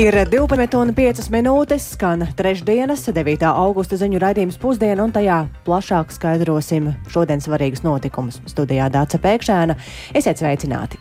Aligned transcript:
Ir 0.00 0.16
12,5 0.16 1.26
minūtes, 1.28 1.90
skan 1.92 2.22
trešdienas, 2.32 3.02
9. 3.12 3.42
augusta 3.50 3.98
ziņu 4.00 4.22
raidījums 4.22 4.56
pusdiena, 4.56 5.04
un 5.04 5.12
tajā 5.12 5.42
plašāk 5.66 6.14
skaidrosim 6.16 6.86
šodienas 7.12 7.44
svarīgus 7.44 7.84
notikumus. 7.84 8.38
Studijā 8.48 8.86
Dāca 8.88 9.20
Pēkšēna, 9.20 9.76
esiet 10.16 10.40
sveicināti! 10.40 10.96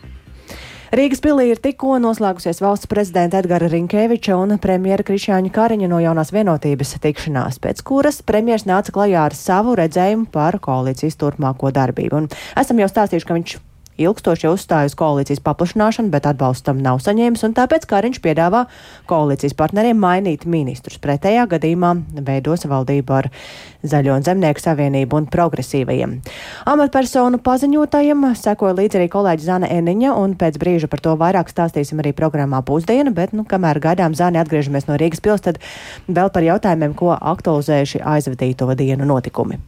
Rīgas 0.92 1.24
pilī 1.24 1.46
ir 1.54 1.64
tikko 1.64 1.96
noslēgusies 2.04 2.60
valsts 2.60 2.92
prezidenta 2.92 3.40
Edgara 3.40 3.70
Rinkēviča 3.72 4.36
un 4.36 4.58
premjera 4.60 5.08
Krišāņa 5.08 5.54
Kariņa 5.56 5.88
no 5.88 6.02
jaunās 6.04 6.34
vienotības 6.36 6.98
tikšanās, 7.00 7.62
pēc 7.64 7.86
kuras 7.88 8.20
premjers 8.20 8.68
nāca 8.68 8.92
klajā 9.00 9.30
ar 9.30 9.38
savu 9.38 9.80
redzējumu 9.80 10.28
par 10.34 10.60
koalīcijas 10.60 11.16
turpmāko 11.24 11.72
darbību. 11.72 12.26
Un 12.26 12.32
esam 12.60 12.84
jau 12.84 12.92
stāstījuši, 12.92 13.32
ka 13.32 13.40
viņš 13.40 13.60
ilgstoši 14.02 14.50
uzstājas 14.50 14.96
koalīcijas 15.00 15.42
paplašināšanu, 15.46 16.12
bet 16.14 16.28
atbalstam 16.30 16.80
nav 16.84 17.02
saņēmis, 17.04 17.44
un 17.48 17.56
tāpēc 17.58 17.88
Kariņš 17.90 18.22
piedāvā 18.24 18.66
koalīcijas 19.10 19.56
partneriem 19.60 20.00
mainīt 20.00 20.46
ministrus. 20.50 21.00
Pretējā 21.04 21.46
gadījumā 21.52 21.96
veidos 22.26 22.66
valdību 22.70 23.18
ar 23.20 23.30
Zaļo 23.80 24.18
un 24.20 24.26
Zemnieku 24.28 24.60
savienību 24.60 25.22
un 25.22 25.28
progresīvajiem. 25.32 26.18
Amatpersonu 26.68 27.40
paziņotājiem 27.44 28.26
sekoja 28.36 28.76
līdzi 28.76 29.00
arī 29.00 29.10
kolēģi 29.14 29.48
Zana 29.48 29.72
Eniņa, 29.72 30.14
un 30.20 30.36
pēc 30.40 30.60
brīža 30.60 30.92
par 30.92 31.04
to 31.06 31.16
vairāk 31.20 31.52
stāstīsim 31.52 32.04
arī 32.04 32.12
programmā 32.18 32.60
pusdiena, 32.68 33.14
bet, 33.16 33.32
nu, 33.32 33.48
kamēr 33.48 33.80
gaidām 33.84 34.18
Zani 34.20 34.42
atgriežamies 34.42 34.90
no 34.90 35.00
Rīgas 35.00 35.24
pils, 35.24 35.46
tad 35.48 35.62
vēl 36.12 36.32
par 36.36 36.44
jautājumiem, 36.44 36.96
ko 37.00 37.16
aktualizējuši 37.16 38.04
aizvadīto 38.04 38.68
dienu 38.80 39.08
notikumi. 39.08 39.62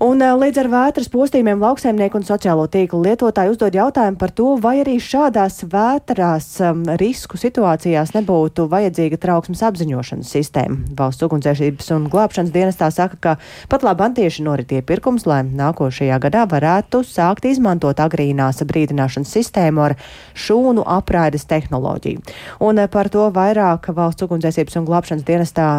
Un 0.00 0.22
eh, 0.24 0.30
līdz 0.32 0.62
ar 0.62 0.68
vētras 0.72 1.10
postījumiem 1.12 1.60
lauksaimnieku 1.60 2.16
un 2.16 2.24
sociālo 2.24 2.62
tīklu 2.72 3.02
lietotāji 3.04 3.50
uzdod 3.52 3.74
jautājumu 3.76 4.16
par 4.16 4.30
to, 4.32 4.54
vai 4.56 4.78
arī 4.80 4.94
šādās 4.96 5.58
vētrās 5.68 6.46
um, 6.64 6.80
risku 7.02 7.36
situācijās 7.36 8.14
nebūtu 8.14 8.64
vajadzīga 8.72 9.18
trauksmes 9.20 9.60
apziņošanas 9.68 10.32
sistēma. 10.32 10.78
Valsts 10.96 11.26
ugunsdzēsības 11.28 11.92
un 11.98 12.08
glābšanas 12.14 12.54
dienestā 12.54 12.88
saka, 12.96 13.20
ka 13.20 13.36
pat 13.68 13.84
labi 13.84 14.08
tieši 14.22 14.48
norit 14.48 14.72
iepirkums, 14.78 15.28
lai 15.28 15.42
nākošajā 15.44 16.16
gadā 16.24 16.46
varētu 16.48 17.04
sākt 17.04 17.44
izmantot 17.52 18.00
agrīnās 18.00 18.64
brīdināšanas 18.64 19.36
sistēmu 19.36 19.84
ar 19.90 19.98
šūnu 20.32 20.88
apraides 20.96 21.44
tehnoloģiju. 21.52 22.24
Un 22.64 22.80
eh, 22.80 22.88
par 22.88 23.12
to 23.12 23.28
vairāk 23.36 23.92
valsts 23.92 24.24
ugunsdzēsības 24.24 24.80
un 24.80 24.88
glābšanas 24.88 25.28
dienestā 25.28 25.72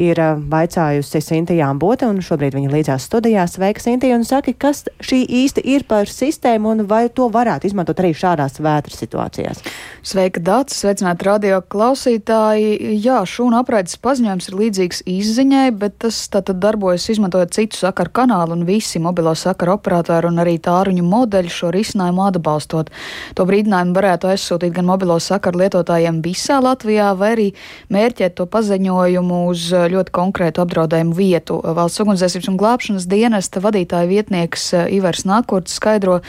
ir 0.00 0.20
eh, 0.20 0.36
vaicājusi 0.52 1.20
Sintija 1.24 1.70
Ambote, 1.70 2.06
un 2.08 2.20
šobrīd 2.24 2.56
viņa 2.56 2.72
līdzās 2.72 3.06
studijā. 3.08 3.46
Sveika, 3.48 3.82
Sintija, 3.82 4.16
un 4.18 4.24
saki, 4.28 4.54
kas 4.58 4.84
šī 5.04 5.22
īsti 5.42 5.64
ir 5.72 5.86
par 5.88 6.10
sistēmu, 6.10 6.74
un 6.74 6.86
vai 6.90 7.06
to 7.08 7.28
varētu 7.32 7.70
izmantot 7.70 8.00
arī 8.02 8.12
šādās 8.16 8.60
vētras 8.62 9.00
situācijās? 9.02 9.62
Sveika, 10.06 10.42
Dācis, 10.44 10.82
sveicināti 10.84 11.26
radio 11.26 11.60
klausītāji. 11.64 12.98
Jā, 13.02 13.22
šūna 13.26 13.62
apraides 13.64 13.96
paziņojums 14.04 14.50
ir 14.50 14.58
līdzīgs 14.60 15.02
izziņai, 15.10 15.66
bet 15.80 15.98
tas 16.04 16.20
tātad 16.32 16.60
darbojas 16.62 17.08
izmantojot 17.16 17.56
citu 17.56 17.80
sakaru 17.80 18.12
kanālu, 18.20 18.56
un 18.58 18.66
visi 18.68 19.00
mobilo 19.02 19.32
sakaru 19.36 19.76
operatori 19.78 20.30
un 20.30 20.42
arī 20.44 20.58
tāruņu 20.62 21.04
modeļi 21.06 21.52
šo 21.52 21.72
risinājumu 21.74 22.26
atbalstot. 22.28 22.92
To 23.38 23.48
brīdinājumu 23.48 23.96
varētu 23.96 24.30
aizsūtīt 24.34 24.76
gan 24.76 24.88
mobilo 24.88 25.16
sakaru 25.22 25.64
lietotājiem 25.64 26.20
visā 26.24 26.60
Latvijā, 26.62 27.10
vai 27.18 27.32
arī 27.34 27.48
mērķēt 27.92 28.36
to 28.38 28.46
paziņojumu 28.52 29.42
uz 29.50 29.66
ļoti 29.92 30.12
konkrētu 30.14 30.62
apdraudējumu 30.64 31.16
vietu. 31.16 31.58
Valsts 31.62 32.02
ugunsdzēsības 32.04 32.48
un 32.52 32.58
glābšanas 32.60 33.08
dienesta 33.10 33.62
vadītāja 33.64 34.08
vietnieks 34.10 34.68
eh, 34.74 34.88
Ivars 34.98 35.26
Nākurts 35.28 35.76
skaidro, 35.80 36.20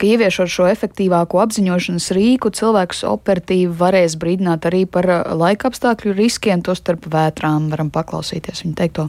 ka 0.00 0.08
ieviešot 0.08 0.52
šo 0.52 0.70
efektīvāko 0.70 1.42
apziņošanas 1.44 2.08
rīku, 2.16 2.52
cilvēks 2.56 3.04
operatīvi 3.10 3.72
varēs 3.80 4.18
brīdināt 4.20 4.68
arī 4.70 4.84
par 4.90 5.10
eh, 5.10 5.22
laika 5.36 5.70
apstākļu 5.70 6.16
riskiem, 6.18 6.64
tostarp 6.66 7.08
vētrām. 7.12 7.70
Varam 7.72 7.92
paklausīties 7.94 8.66
viņa 8.66 8.80
teikto. 8.82 9.08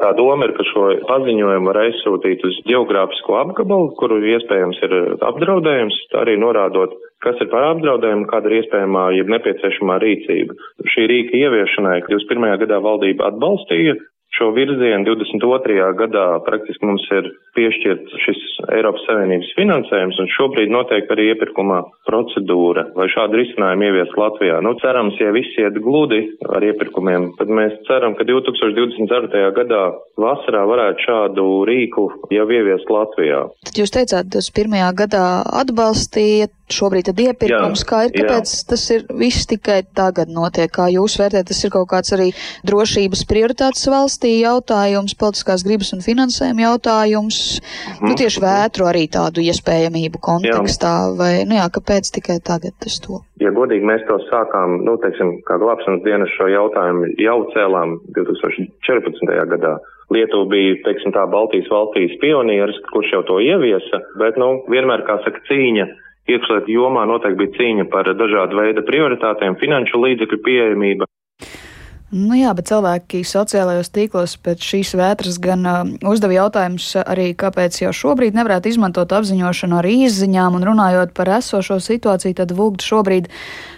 Tā 0.00 0.14
doma 0.16 0.46
ir, 0.48 0.54
ka 0.56 0.64
šo 0.64 0.86
paziņojumu 1.04 1.68
var 1.68 1.82
aizsūtīt 1.82 2.44
uz 2.48 2.56
geogrāfisko 2.64 3.36
apgabalu, 3.42 3.90
kuru 4.00 4.22
iespējams 4.32 4.80
ir 4.86 4.94
apdraudējums, 5.28 5.98
arī 6.22 6.38
norādot, 6.40 6.94
kas 7.24 7.40
ir 7.42 7.50
par 7.52 7.66
apdraudējumu, 7.74 8.28
kāda 8.30 8.50
ir 8.50 8.60
iespējamā, 8.60 9.04
ja 9.16 9.26
nepieciešamā 9.28 9.98
rīcība. 10.02 10.56
Šī 10.94 11.06
rīka 11.10 11.36
ieviešanai 11.40 12.00
21. 12.08 12.56
gadā 12.64 12.80
valdība 12.84 13.28
atbalstīja 13.30 13.98
šo 14.38 14.50
virzienu 14.56 15.04
22. 15.08 15.90
gadā 15.98 16.26
praktiski 16.46 16.86
mums 16.86 17.06
ir 17.16 17.30
piešķirts 17.58 18.18
šis 18.24 18.42
Eiropas 18.76 19.02
Savienības 19.08 19.50
finansējums, 19.58 20.20
un 20.22 20.30
šobrīd 20.36 20.70
notiek 20.70 21.10
arī 21.10 21.30
iepirkumā 21.32 21.80
procedūra, 22.08 22.86
vai 22.96 23.08
šādu 23.10 23.40
risinājumu 23.40 23.88
ievies 23.88 24.14
Latvijā. 24.20 24.60
Nu, 24.64 24.76
cerams, 24.82 25.18
ja 25.20 25.32
viss 25.34 25.58
iet 25.58 25.80
gludi 25.82 26.22
ar 26.46 26.64
iepirkumiem, 26.70 27.32
tad 27.40 27.50
mēs 27.50 27.74
ceram, 27.88 28.14
ka 28.18 28.26
2024. 28.28 29.50
gadā 29.58 29.82
vasarā 30.20 30.62
varētu 30.70 31.06
šādu 31.08 31.48
rīku 31.70 32.06
jau 32.30 32.46
ieviest 32.46 32.90
Latvijā. 32.92 33.44
Tad 33.66 33.82
jūs 33.82 33.94
teicāt, 33.96 34.30
tas 34.36 34.52
pirmajā 34.54 34.94
gadā 35.04 35.26
atbalstījat 35.64 36.54
šobrīd 36.70 37.08
tad 37.10 37.20
iepirkums, 37.22 37.82
jā, 37.82 37.88
kā 37.88 38.00
ir, 38.06 38.12
kāpēc 38.14 38.52
jā. 38.52 38.62
tas 38.70 38.84
ir 38.94 39.04
viss 39.18 39.48
tikai 39.50 39.80
tagad 39.96 40.30
notiek, 40.32 40.70
kā 40.72 40.86
jūs 40.92 41.18
vērtējat, 41.20 41.48
tas 41.50 41.62
ir 41.66 41.72
kaut 41.74 41.88
kāds 41.90 42.14
arī 42.16 42.30
drošības 42.68 43.24
prioritātes 43.30 43.88
valstī 44.20 44.42
jautājums, 44.44 45.16
politiskās 45.16 45.64
gribas 45.64 45.92
un 45.94 46.02
finansējuma 46.04 46.60
jautājums, 46.60 47.60
mm. 48.00 48.08
nu 48.08 48.14
tieši 48.16 48.40
vētru 48.42 48.86
arī 48.86 49.08
tādu 49.08 49.40
iespējamību 49.40 50.20
kontekstā, 50.20 50.92
jā. 51.08 51.16
vai, 51.16 51.32
nu 51.48 51.56
jā, 51.56 51.66
kāpēc 51.72 52.10
tikai 52.12 52.40
tagad 52.44 52.76
tas 52.78 53.00
to? 53.00 53.22
Ja 53.40 53.50
godīgi 53.50 53.86
mēs 53.86 54.04
to 54.08 54.18
sākām, 54.28 54.84
nu, 54.84 54.98
teiksim, 55.00 55.40
kā 55.48 55.56
glābšanas 55.56 56.04
dienas 56.04 56.30
šo 56.36 56.50
jautājumu 56.52 57.14
jau 57.16 57.38
cēlām 57.54 58.00
2014. 58.12 59.32
gadā. 59.54 59.78
Lietuva 60.10 60.48
bija, 60.50 60.76
teiksim 60.84 61.14
tā, 61.14 61.24
Baltijas 61.30 61.70
valstīs 61.70 62.18
pionieris, 62.20 62.76
kurš 62.92 63.12
jau 63.14 63.22
to 63.28 63.38
ieviesa, 63.40 64.02
bet, 64.18 64.36
nu, 64.36 64.66
vienmēr, 64.68 65.06
kā 65.06 65.20
saka, 65.24 65.40
cīņa 65.48 65.86
iekšlietu 66.30 66.74
jomā 66.74 67.06
noteikti 67.08 67.38
bija 67.40 67.54
cīņa 67.56 67.86
par 67.92 68.10
dažādu 68.18 68.58
veidu 68.58 68.84
prioritātēm, 68.86 69.56
finanšu 69.62 70.02
līdzekļu 70.02 70.42
pieejamība. 70.44 71.09
Nu 72.10 72.34
jā, 72.34 72.50
bet 72.58 72.66
cilvēki 72.66 73.20
sociālajos 73.22 73.92
tīklos 73.94 74.32
pēc 74.42 74.64
šīs 74.66 74.96
vētras 74.98 75.36
gan 75.42 75.62
uh, 75.62 75.82
uzdeva 76.10 76.40
jautājumus 76.40 76.88
arī, 77.04 77.28
kāpēc 77.38 77.76
jau 77.84 77.92
šobrīd 77.94 78.34
nevarētu 78.34 78.72
izmantot 78.72 79.14
apziņošanu 79.14 79.78
ar 79.78 79.86
izziņām 79.86 80.58
un 80.58 80.66
runājot 80.66 81.14
par 81.14 81.30
esošo 81.36 81.78
situāciju, 81.78 82.34
tad 82.40 82.50
Vūgda 82.58 82.82
šobrīd 82.82 83.30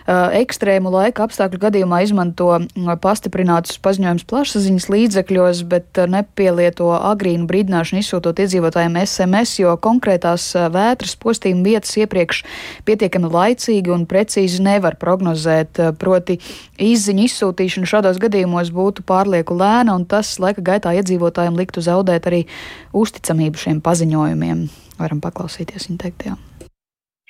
ekstrēmu 0.06 0.90
laika 0.92 1.26
apstākļu 1.26 1.60
gadījumā 1.62 2.02
izmanto 2.02 2.48
uh, 2.56 2.92
pastiprinātus 3.02 3.78
paziņojumus 3.82 4.26
plašsaziņas 4.30 4.88
līdzekļos, 4.92 5.62
bet 5.70 6.00
uh, 6.00 6.08
nepielieto 6.10 6.90
agrīnu 6.96 7.46
brīdināšanu 7.50 8.02
izsūtot 8.02 8.42
iedzīvotājiem 8.42 8.98
SMS, 9.04 9.60
jo 9.62 9.74
konkrētās 9.82 10.48
uh, 10.58 10.68
vētras 10.74 11.14
postījuma 11.22 11.66
vietas 11.70 11.94
iepriekš 12.02 12.42
pietiekami 12.88 13.30
laicīgi 13.32 13.94
un 13.94 14.06
precīzi 14.10 14.62
nevar 14.64 14.98
prognozēt, 15.00 15.80
proti 15.98 16.38
izziņu 16.82 17.26
izsūtīšanu 17.28 17.88
šādos 17.88 18.20
gadījumos 18.22 18.72
būtu 18.74 19.06
pārlieku 19.06 19.56
lēna, 19.58 19.96
un 19.96 20.06
tas 20.08 20.34
laika 20.42 20.64
gaitā 20.72 20.94
iedzīvotājiem 20.98 21.58
liktu 21.58 21.84
zaudēt 21.84 22.30
arī 22.30 22.44
uzticamību 22.92 23.66
šiem 23.66 23.84
paziņojumiem. 23.84 24.66
Varam 24.98 25.22
paklausīties 25.22 25.90
viņa 25.90 26.02
teiktajā. 26.06 26.40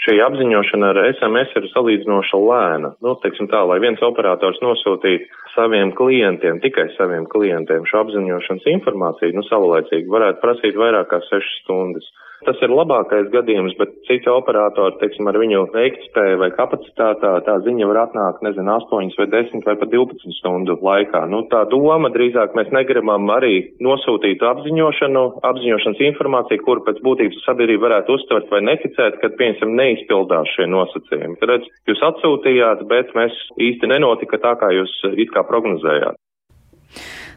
Šī 0.02 0.16
apziņošana 0.18 0.88
ar 0.90 0.98
SMS 1.12 1.52
ir 1.60 1.68
salīdzinoši 1.70 2.38
lēna. 2.42 2.88
Nu, 3.06 3.14
teiksim 3.22 3.46
tā, 3.52 3.60
lai 3.70 3.78
viens 3.84 4.00
operators 4.02 4.58
nosūtītu 4.64 5.28
saviem 5.54 5.92
klientiem, 5.94 6.58
tikai 6.64 6.88
saviem 6.96 7.28
klientiem 7.30 7.86
šo 7.86 8.00
apziņošanas 8.02 8.66
informāciju, 8.72 9.36
nu, 9.38 9.46
savlaicīgi 9.46 10.10
varētu 10.10 10.42
prasīt 10.42 10.80
vairāk 10.80 11.06
kā 11.12 11.22
6 11.28 11.54
stundas. 11.60 12.08
Tas 12.46 12.58
ir 12.64 12.72
labākais 12.74 13.28
gadījums, 13.32 13.74
bet 13.78 13.92
citi 14.08 14.30
operatori, 14.30 14.96
teiksim, 15.00 15.28
ar 15.30 15.38
viņu 15.38 15.66
veiktspēju 15.74 16.40
vai 16.40 16.48
kapacitātā, 16.56 17.32
tā 17.46 17.58
ziņa 17.66 17.88
var 17.90 18.00
atnākt, 18.06 18.42
nezinu, 18.46 18.72
8 18.80 19.14
vai 19.20 19.26
10 19.34 19.66
vai 19.68 19.76
pat 19.78 19.92
12 19.92 20.34
stundu 20.40 20.76
laikā. 20.82 21.22
Nu, 21.30 21.44
tā 21.52 21.62
doma 21.70 22.10
drīzāk 22.14 22.56
mēs 22.58 22.72
negribam 22.74 23.30
arī 23.34 23.54
nosūtīt 23.84 24.42
apziņošanu, 24.48 25.24
apziņošanas 25.52 26.02
informāciju, 26.08 26.64
kuru 26.66 26.84
pēc 26.88 26.98
būtības 27.06 27.44
sabiedrība 27.46 27.88
varētu 27.88 28.18
uztvert 28.18 28.50
vai 28.50 28.64
neticēt, 28.70 29.20
kad, 29.22 29.38
piemēram, 29.38 29.76
neizpildās 29.78 30.50
šie 30.56 30.66
nosacījumi. 30.72 31.38
Tad, 31.38 31.54
redz, 31.54 31.70
jūs 31.90 32.04
atsūtījāt, 32.10 32.86
bet 32.90 33.14
mēs 33.18 33.38
īsti 33.70 33.94
nenotika 33.94 34.42
tā, 34.42 34.56
kā 34.58 34.74
jūs 34.74 34.98
it 35.12 35.30
kā 35.34 35.46
prognozējāt. 35.46 36.18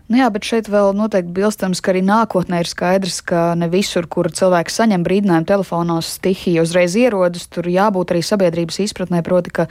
Nu 0.06 0.20
jā, 0.20 0.28
bet 0.30 0.46
šeit 0.46 0.68
vēl 0.70 0.92
noteikti 0.94 1.32
bilstams, 1.34 1.80
ka 1.82 1.90
arī 1.90 2.04
nākotnē 2.06 2.60
ir 2.62 2.68
skaidrs, 2.70 3.24
ka 3.26 3.56
ne 3.58 3.66
visur, 3.74 4.06
kur 4.06 4.28
cilvēki 4.30 4.70
saņem 4.70 5.02
brīdinājumu 5.02 5.48
telefonos, 5.50 6.12
stihija 6.20 6.62
uzreiz 6.62 6.94
ierodas. 6.94 7.48
Tur 7.50 7.66
jābūt 7.66 8.14
arī 8.14 8.22
sabiedrības 8.22 8.78
izpratnē, 8.84 9.24
proti, 9.26 9.50
ka 9.58 9.66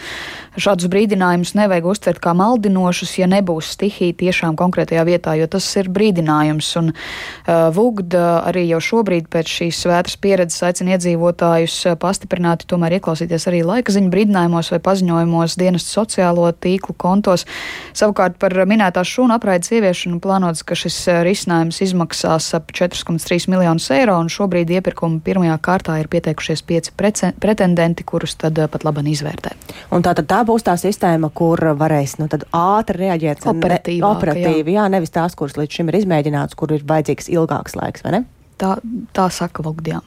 šādus 0.58 0.90
brīdinājumus 0.90 1.52
nevajag 1.54 1.86
uztvert 1.92 2.18
kā 2.24 2.32
maldinošus, 2.34 3.12
ja 3.20 3.28
nebūs 3.30 3.68
stihija 3.76 4.16
tiešām 4.24 4.56
konkrētajā 4.58 5.04
vietā, 5.06 5.36
jo 5.38 5.46
tas 5.52 5.68
ir 5.78 5.92
brīdinājums. 5.94 6.72
Un 6.82 6.90
uh, 6.90 7.70
VUGD 7.78 8.18
arī 8.18 8.66
jau 8.72 8.82
šobrīd 8.88 9.30
pēc 9.30 9.54
šīs 9.60 9.84
vētras 9.86 10.18
pieredzes 10.18 10.66
aicina 10.66 10.96
iedzīvotājus 10.96 11.78
pastiprināti 12.02 12.66
tomēr 12.74 12.98
ieklausīties 12.98 13.46
arī 13.52 13.62
laika 13.70 13.94
ziņu 13.94 14.10
brīdinājumos 14.10 14.74
vai 14.74 14.82
paziņojumos 14.90 15.56
dienestu 15.62 15.94
sociālo 16.00 16.50
tīklu 16.58 16.98
kontos. 16.98 17.46
Savukārt 17.94 18.42
par 18.42 18.58
minētās 18.66 19.14
šūnu 19.14 19.38
apraides 19.38 19.70
ieviešanu 19.78 20.23
plānots, 20.24 20.64
ka 20.66 20.76
šis 20.78 20.96
eh, 21.12 21.20
risinājums 21.26 21.80
izmaksās 21.84 22.48
ap 22.56 22.72
4,3 22.74 23.48
miljonus 23.52 23.90
eiro, 23.94 24.16
un 24.20 24.30
šobrīd 24.32 24.72
iepirkuma 24.78 25.20
pirmajā 25.24 25.58
kārtā 25.64 25.98
ir 26.00 26.08
pieteikušies 26.12 26.64
pieci 26.66 26.94
pretendenti, 26.96 28.06
kurus 28.08 28.36
tad 28.40 28.58
eh, 28.58 28.70
pat 28.70 28.86
labāk 28.88 29.10
izvērtē. 29.12 29.54
Un 29.94 30.04
tā 30.06 30.14
tad 30.16 30.30
tā 30.30 30.40
būs 30.48 30.66
tā 30.66 30.76
sistēma, 30.80 31.30
kur 31.34 31.60
varēs 31.78 32.16
nu, 32.22 32.28
ātri 32.30 33.04
reaģēt. 33.04 33.46
Operatīvi, 33.54 34.00
ne, 34.00 34.10
operatīvi 34.10 34.74
jā. 34.74 34.82
jā, 34.82 34.90
nevis 34.96 35.14
tās, 35.14 35.36
kuras 35.38 35.58
līdz 35.60 35.80
šim 35.80 35.92
ir 35.92 36.00
izmēģināts, 36.02 36.56
kur 36.58 36.72
ir 36.74 36.86
vajadzīgs 36.88 37.30
ilgāks 37.34 37.76
laiks, 37.78 38.06
vai 38.06 38.18
ne? 38.18 38.24
Tā, 38.60 38.76
tā 39.16 39.28
saka 39.34 39.64
Lugdijā. 39.66 40.00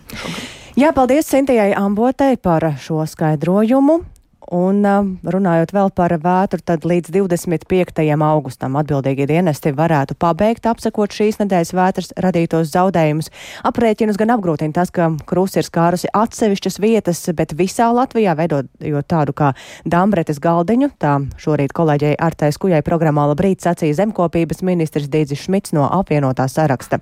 Jā, 0.78 0.94
paldies 0.96 1.28
Cintijai 1.28 1.72
Ambotei 1.75 2.38
par 2.40 2.63
šo 2.81 3.04
skaidrojumu. 3.10 4.02
Un 4.48 4.80
um, 4.88 5.08
runājot 5.28 5.74
vēl 5.76 5.90
par 5.92 6.14
vētru, 6.24 6.62
tad 6.64 6.86
līdz 6.88 7.12
25. 7.12 8.06
augustam 8.24 8.78
atbildīgie 8.80 9.26
dienesti 9.28 9.74
varētu 9.76 10.16
pabeigt 10.16 10.70
apsekot 10.72 11.12
šīs 11.12 11.42
nedēļas 11.42 11.74
vētras 11.76 12.14
radītos 12.24 12.72
zaudējumus. 12.72 13.28
Aprēķinus 13.68 14.16
gan 14.20 14.32
apgrūtina 14.38 14.72
tas, 14.78 14.92
ka 14.96 15.10
krusi 15.28 15.60
ir 15.60 15.68
skārusi 15.68 16.08
atsevišķas 16.16 16.80
vietas, 16.80 17.26
bet 17.36 17.58
visā 17.60 17.90
Latvijā 17.92 18.38
veidojot 18.40 19.10
tādu 19.12 19.36
kā 19.36 19.52
Dambretes 19.84 20.40
galdiņu, 20.40 20.94
tā 20.96 21.18
šorīt 21.44 21.76
kolēģei 21.76 22.16
Artais 22.16 22.56
Kujai 22.56 22.80
programmā 22.88 23.28
labrīt 23.34 23.68
sacīja 23.68 24.00
zemkopības 24.00 24.64
ministrs 24.64 25.12
Dīdzis 25.12 25.44
Šmits 25.44 25.76
no 25.76 25.90
apvienotā 25.92 26.48
saraksta. 26.48 27.02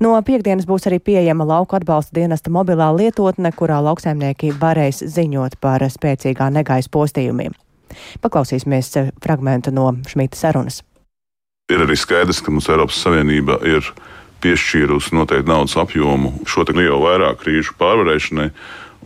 No 0.00 0.16
piekdienas 0.24 0.64
būs 0.64 0.88
arī 0.88 1.02
pieejama 1.04 1.44
lauku 1.44 1.76
atbalsta 1.76 2.16
dienesta 2.16 2.48
mobilā 2.48 2.88
lietotne, 2.96 3.52
kurā 3.52 3.82
lauksaimnieki 3.84 4.54
varēs 4.56 5.04
ziņot 5.12 5.60
par 5.60 5.84
spēcīgā 5.84 6.48
negaisa 6.56 6.85
zemes 6.86 6.90
postījumiem. 6.90 7.54
Paklausīsimies 8.20 8.92
fragmentu 9.22 9.72
no 9.72 9.94
Šmita 10.06 10.36
sarunas. 10.36 10.82
Ir 11.70 11.82
arī 11.82 11.96
skaidrs, 11.96 12.40
ka 12.40 12.50
mums 12.50 12.68
Eiropas 12.68 13.00
Savienība 13.02 13.58
ir 13.66 13.82
piešķīrusi 14.42 15.14
noteiktu 15.16 15.48
naudas 15.48 15.76
apjomu 15.76 16.32
šo 16.46 16.64
lielu 16.68 17.00
vairāk 17.00 17.42
krīžu 17.42 17.74
pārvarēšanai 17.78 18.50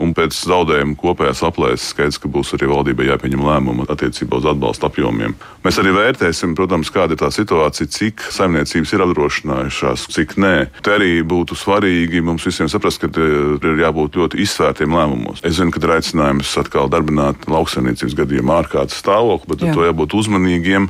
un 0.01 0.15
pēc 0.17 0.37
zaudējuma 0.49 0.97
kopējās 1.01 1.43
aplēses 1.47 1.93
skaidrs, 1.93 2.19
ka 2.21 2.31
būs 2.33 2.55
arī 2.57 2.71
valdībai 2.71 3.09
jāpieņem 3.11 3.45
lēmumu 3.47 3.87
attiecībā 3.93 4.41
uz 4.41 4.49
atbalsta 4.51 4.89
apjomiem. 4.89 5.35
Mēs 5.65 5.81
arī 5.83 5.93
vērtēsim, 5.97 6.55
protams, 6.59 6.93
kāda 6.95 7.17
ir 7.17 7.21
tā 7.21 7.29
situācija, 7.35 7.91
cik 7.93 8.25
saimniecības 8.33 8.95
ir 8.97 9.05
apdrošinājušās, 9.07 10.07
cik 10.17 10.37
nē. 10.41 10.55
Te 10.85 10.95
arī 10.97 11.11
būtu 11.27 11.59
svarīgi 11.59 12.25
mums 12.25 12.47
visiem 12.49 12.71
saprast, 12.73 13.05
ka 13.05 13.11
ir 13.13 13.83
jābūt 13.85 14.17
ļoti 14.21 14.41
izsvērtiem 14.47 14.97
lēmumos. 14.97 15.45
Es 15.45 15.59
zinu, 15.61 15.75
ka 15.75 15.83
ir 15.85 15.97
aicinājums 15.99 16.55
atkal 16.61 16.89
darbināt 16.93 17.49
lauksaimniecības 17.51 18.17
gadījumā 18.23 18.63
ārkārtas 18.65 19.03
stāvokli, 19.03 19.53
bet 19.53 19.69
ar 19.69 19.77
to 19.77 19.87
jābūt 19.89 20.17
uzmanīgiem 20.17 20.89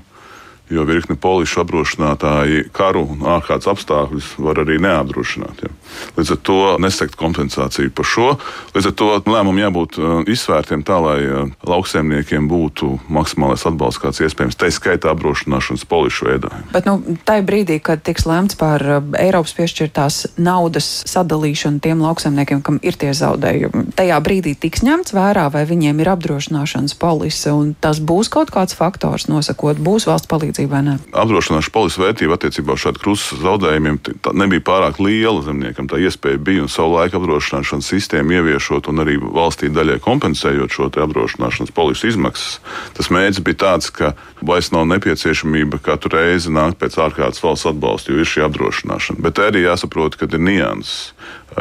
jo 0.71 0.85
virkni 0.87 1.17
polišu 1.21 1.65
apdrošinātāji 1.65 2.69
karu 2.75 3.03
un 3.15 3.25
ārkārtas 3.27 3.71
apstākļus 3.73 4.35
var 4.39 4.63
arī 4.63 4.79
neapdrošināt. 4.83 5.65
Ja. 5.65 5.73
Līdz 6.17 6.35
ar 6.37 6.41
to 6.47 6.59
nesekt 6.83 7.17
kompensāciju 7.19 7.91
par 7.95 8.07
šo. 8.07 8.29
Līdz 8.77 8.91
ar 8.91 8.95
to 8.97 9.09
lēmumam 9.27 9.59
jābūt 9.59 9.99
uh, 9.99 10.11
izsvērtiem 10.31 10.85
tā, 10.87 11.01
lai 11.03 11.19
uh, 11.27 11.51
lauksaimniekiem 11.67 12.47
būtu 12.51 12.93
maksimālais 13.11 13.67
atbalsts, 13.67 14.01
kāds 14.03 14.23
iespējams, 14.23 14.59
tā 14.59 14.71
skaitā 14.71 15.11
apdrošināšanas 15.15 15.87
polišu 15.91 16.29
veidā. 16.31 16.53
Bet 16.71 16.87
nu, 16.87 17.01
tajā 17.27 17.45
brīdī, 17.47 17.81
kad 17.83 18.05
tiks 18.07 18.29
lemts 18.31 18.59
par 18.61 18.85
uh, 18.87 19.01
Eiropas 19.19 19.57
piešķirtās 19.59 20.21
naudas 20.39 20.89
sadalīšanu 21.11 21.83
tiem 21.83 22.05
lauksaimniekiem, 22.05 22.63
kam 22.67 22.79
ir 22.87 22.99
tie 23.01 23.11
zaudējumi, 23.17 23.91
tajā 23.99 24.21
brīdī 24.25 24.55
tiks 24.55 24.85
ņemts 24.87 25.17
vērā, 25.17 25.49
vai 25.53 25.67
viņiem 25.69 26.03
ir 26.03 26.13
apdrošināšanas 26.15 26.95
polise, 27.01 27.51
un 27.51 27.75
tas 27.75 27.99
būs 27.99 28.31
kaut 28.33 28.55
kāds 28.55 28.77
faktors 28.79 29.27
nosakot, 29.31 29.81
būs 29.83 30.07
valsts 30.09 30.31
palīdzība 30.31 30.60
vai 30.69 30.83
ne? 30.85 30.97
Apdrošināšanas 31.17 31.71
polises 31.73 32.01
vērtība 32.01 32.37
attiecībā 32.37 32.75
uz 32.75 32.83
šādu 32.85 33.03
krustu 33.03 33.39
zaudējumiem 33.41 33.99
nebija 34.37 34.65
pārāk 34.67 35.01
liela 35.03 35.41
zemniekam. 35.47 35.89
Tā 35.91 36.01
iespēja 36.03 36.41
bija 36.43 36.65
un 36.65 36.73
savu 36.73 36.97
laiku 36.97 37.21
apdrošināšanas 37.21 37.91
sistēmu 37.93 38.37
ieviešot 38.39 38.91
un 38.93 39.05
arī 39.05 39.17
valstī 39.21 39.71
daļai 39.73 40.01
kompensējot 40.05 40.75
šo 40.75 40.91
apdrošināšanas 40.91 41.75
polises 41.77 42.15
izmaksas. 42.15 42.59
Tas 42.99 43.13
mērķis 43.15 43.45
bija 43.47 43.61
tāds, 43.65 43.93
ka 43.95 44.13
vairs 44.43 44.73
nav 44.75 44.89
nepieciešamība 44.91 45.81
katru 45.85 46.17
reizi 46.19 46.53
nākt 46.53 46.81
pēc 46.83 46.99
ārkārtas 47.07 47.45
valsts 47.45 47.71
atbalsta, 47.71 48.13
jo 48.13 48.21
ir 48.21 48.29
šī 48.29 48.45
apdrošināšana. 48.49 49.23
Bet 49.23 49.41
arī 49.43 49.65
jāsaprot, 49.69 50.19
ka 50.19 50.29
ir 50.31 50.43
nianses. 50.43 51.15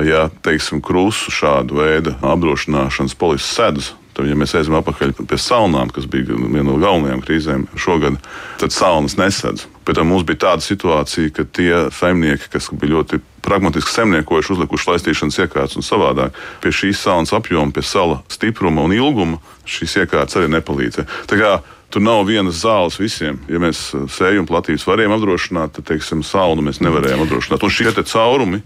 Ja, 0.05 0.27
teiksim, 0.45 0.83
krustu 0.85 1.33
šādu 1.33 1.79
veidu 1.79 2.13
apdrošināšanas 2.21 3.17
polises 3.17 3.55
sedus 3.57 3.93
Tad, 4.19 4.27
ja 4.27 4.35
mēs 4.35 4.51
ejam 4.51 4.73
atpakaļ 4.81 5.13
pie 5.29 5.37
salnām, 5.39 5.87
kas 5.95 6.03
bija 6.11 6.35
viena 6.35 6.65
no 6.67 6.73
galvenajām 6.75 7.21
krīzēm 7.23 7.61
šogad, 7.79 8.17
tad 8.59 8.73
salnas 8.75 9.13
nesedz. 9.15 9.63
Bet 9.87 10.01
mums 10.03 10.25
bija 10.27 10.41
tāda 10.41 10.65
situācija, 10.65 11.31
ka 11.37 11.45
tie 11.47 11.85
saimnieki, 11.95 12.49
kas 12.51 12.67
bija 12.73 12.97
ļoti 12.97 13.21
pragmatiski 13.45 13.93
zemniekojuši, 13.95 14.51
uzlikuši 14.57 14.89
laistīšanas 14.89 15.39
iekārtas 15.39 15.79
un 15.79 15.87
savādāk, 15.87 16.35
pie 16.59 16.73
šīs 16.81 16.99
salnas 16.99 17.31
apjoma, 17.37 17.71
pie 17.71 17.85
sala 17.87 18.17
stipruma 18.27 18.83
un 18.83 18.97
ilguma 18.97 19.39
šīs 19.63 20.01
iekārtas 20.03 20.41
arī 20.41 20.51
nepalīdzēja. 20.57 21.53
Tur 21.89 22.03
nav 22.03 22.25
vienas 22.27 22.59
zāles 22.59 22.99
visiem. 22.99 23.39
Ja 23.47 23.57
mēs 23.63 23.87
sēžam 24.13 24.45
platības 24.51 24.83
varējām 24.85 25.15
apdrošināt, 25.15 25.77
tad, 25.77 25.87
teiksim, 25.87 26.25
saunu 26.27 26.67
mēs 26.67 26.83
nevarējām 26.83 27.23
apdrošināt. 27.23 27.63
Un 27.63 27.71
šie 27.73 27.95
caurumi 28.03 28.59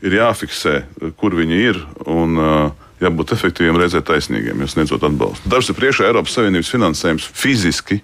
ir 0.00 0.16
jāfiksē, 0.16 0.80
kur 1.20 1.36
viņi 1.36 1.60
ir. 1.68 1.84
Un, 2.08 2.40
uh, 2.40 2.83
jābūt 3.02 3.34
efektīviem, 3.34 3.78
reizē 3.80 4.02
taisnīgiem, 4.06 4.62
sniedzot 4.70 5.04
atbalstu. 5.08 5.50
Darbs 5.50 5.70
ir 5.70 5.78
priekšā 5.78 6.08
Eiropas 6.08 6.36
Savienības 6.38 6.70
finansējums 6.74 7.26
fiziski 7.34 8.00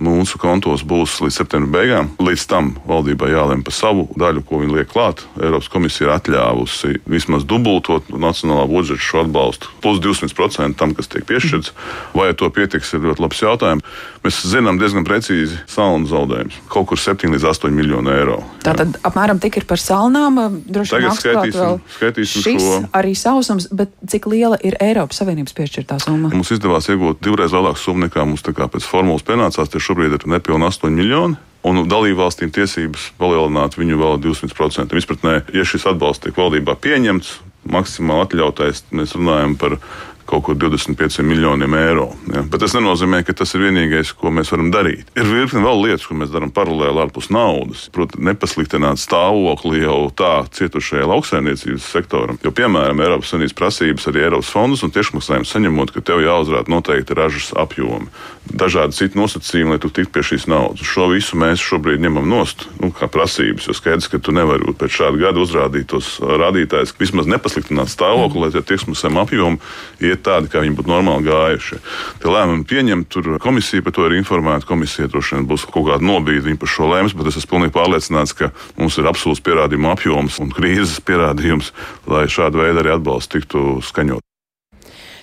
mūsu 0.00 0.38
kontos 0.42 0.82
būs 0.86 1.20
līdz 1.24 1.38
septembra 1.38 1.80
beigām. 1.80 2.10
Līdz 2.22 2.46
tam 2.50 2.72
valdībai 2.88 3.30
jālem 3.32 3.62
par 3.66 3.76
savu 3.76 4.06
daļu, 4.18 4.44
ko 4.48 4.60
viņi 4.62 4.78
liek 4.78 4.90
klāt. 4.90 5.24
Eiropas 5.38 5.70
komisija 5.72 6.08
ir 6.08 6.14
atļāvusi 6.16 7.00
vismaz 7.10 7.46
dubultot 7.48 8.08
nacionālā 8.10 8.66
budžeta 8.70 9.02
šo 9.02 9.24
atbalstu, 9.24 9.70
plus 9.84 10.00
200% 10.04 10.78
tam, 10.80 10.94
kas 10.96 11.10
tiek 11.12 11.26
piešķirts. 11.28 11.74
Vai 12.16 12.32
to 12.38 12.50
pietiks, 12.54 12.94
ir 12.96 13.06
ļoti 13.06 13.24
labs 13.24 13.42
jautājums. 13.44 13.94
Mēs 14.24 14.40
zinām 14.48 14.78
diezgan 14.80 15.04
precīzi 15.06 15.58
salnu 15.70 16.08
zaudējumus. 16.10 16.60
Kaut 16.72 16.88
kur 16.90 17.00
7 17.00 17.34
līdz 17.34 17.44
8 17.50 17.74
miljonu 17.74 18.12
eiro. 18.14 18.38
Tātad 18.64 18.96
apmēram 19.04 19.40
tik 19.42 19.60
ir 19.60 19.68
par 19.68 19.82
salnām. 19.82 20.40
Tagad 20.72 21.18
skaitīsim, 21.18 21.82
skaitīsim 21.98 22.46
šis 22.46 22.64
šo. 22.64 22.78
Arī 22.96 23.12
sausums, 23.18 23.68
bet 23.74 23.92
cik 24.08 24.28
liela 24.32 24.56
ir 24.64 24.78
Eiropas 24.82 25.20
Savienības 25.20 25.56
piešķirtā 25.56 25.98
summa? 26.02 26.32
Mums 26.32 26.52
izdevās 26.54 26.88
iegūt 26.88 27.20
divreiz 27.24 27.52
lielāku 27.54 27.80
summu 27.80 28.06
nekā 28.06 28.24
mums 28.28 28.44
pēc 28.44 28.86
formulas 28.88 29.26
pienācās 29.26 29.70
šobrīd 29.84 30.16
ir 30.16 30.28
nepilnīgi 30.36 30.70
8 30.70 30.94
miljoni. 30.94 31.40
Un 31.64 31.86
dalībvalstīm 31.88 32.50
tiesības 32.52 33.14
palielināt 33.16 33.78
viņu 33.80 33.96
vēl 33.96 34.18
200%. 34.20 34.92
Izpratnē, 35.00 35.38
ja 35.56 35.64
šis 35.64 35.86
atbalsts 35.88 36.26
tiek 36.26 36.36
valdībā 36.36 36.74
pieņemts, 36.76 37.38
maksimāli 37.72 38.26
atļautais, 38.26 38.82
mēs 38.92 39.14
runājam 39.16 39.54
par 39.56 39.78
kaut 40.26 40.44
kur 40.46 40.56
25 40.58 41.22
miljoniem 41.26 41.74
eiro. 41.78 42.08
Ja? 42.32 42.42
Bet 42.48 42.62
tas 42.64 42.74
nenozīmē, 42.76 43.22
ka 43.26 43.34
tas 43.36 43.54
ir 43.56 43.64
vienīgais, 43.66 44.14
ko 44.18 44.32
mēs 44.34 44.52
varam 44.54 44.70
darīt. 44.74 45.08
Ir 45.18 45.28
virkni 45.28 45.62
vēl 45.64 45.82
lietas, 45.84 46.06
ko 46.08 46.16
mēs 46.18 46.32
darām 46.32 46.52
paralēli 46.54 47.02
ārpus 47.04 47.30
naudas. 47.34 47.86
Protams, 47.94 48.24
nepasliktināt 48.30 49.02
stāvokli 49.02 49.82
jau 49.84 49.98
tā 50.16 50.32
cietušajai 50.56 51.08
lauksaimniecības 51.10 51.88
sektoram. 51.96 52.38
Jo, 52.44 52.54
piemēram, 52.56 53.02
Eiropas 53.04 53.34
Savienības 53.34 53.58
prasības 53.58 54.08
arī 54.10 54.24
Eiropas 54.24 54.52
fondus 54.54 54.84
un 54.86 54.94
tiešmaksājumus 54.94 55.52
saņemot, 55.54 55.94
ka 55.94 56.04
tev 56.04 56.24
jāuzrāda 56.24 56.72
noteikti 56.72 57.16
ražas 57.18 57.50
apjomi, 57.60 58.08
dažādi 58.48 58.96
citi 58.96 59.20
nosacījumi, 59.20 59.74
lai 59.74 59.82
tu 59.82 59.90
tiktu 59.92 60.12
pie 60.14 60.24
šīs 60.24 60.48
naudas. 60.50 60.84
Šo 60.88 61.08
visu 61.12 61.38
mēs 61.40 61.62
šobrīd 61.64 62.02
ņemam 62.04 62.28
nost 62.28 62.66
nu, 62.80 62.90
kā 62.94 63.08
prasības, 63.12 63.68
jo 63.68 63.76
skaidrs, 63.76 64.08
ka 64.12 64.20
tu 64.22 64.34
nevari 64.36 64.74
pēc 64.78 64.98
šāda 64.98 65.20
gada 65.20 65.42
uzrādīt 65.42 65.88
tos 65.92 66.16
rādītājus, 66.20 66.94
vismaz 67.00 67.28
nepasliktināt 67.30 67.92
stāvokli, 67.92 68.44
lai 68.44 68.52
tie 68.54 68.64
tiešmaksājumi 68.72 69.22
apjomi 69.22 70.13
iet 70.14 70.24
tādi, 70.26 70.50
kā 70.52 70.62
viņi 70.64 70.78
būtu 70.78 70.90
normāli 70.90 71.28
gājuši. 71.28 71.80
Tie 72.22 72.32
lēmumi 72.32 72.66
pieņemt, 72.70 73.10
tur 73.12 73.30
komisija 73.42 73.84
par 73.84 73.96
to 73.96 74.08
ir 74.08 74.18
informēta. 74.18 74.68
Komisija 74.68 75.10
droši 75.12 75.38
vien 75.38 75.48
būs 75.50 75.66
kaut 75.68 75.88
kāda 75.90 76.06
nobīde 76.06 76.56
par 76.60 76.70
šo 76.70 76.90
lēmumu, 76.92 77.18
bet 77.20 77.32
es 77.32 77.40
esmu 77.42 77.54
pilnīgi 77.56 77.76
pārliecināts, 77.76 78.36
ka 78.38 78.52
mums 78.78 78.98
ir 78.98 79.10
absolūts 79.10 79.44
pierādījumu 79.44 79.90
apjoms 79.92 80.40
un 80.42 80.54
krīzes 80.54 81.02
pierādījums, 81.04 81.74
lai 82.10 82.26
šāda 82.30 82.64
veida 82.64 82.84
arī 82.84 82.96
atbalsts 82.98 83.34
tiktu 83.36 83.80
skaņot. 83.84 84.33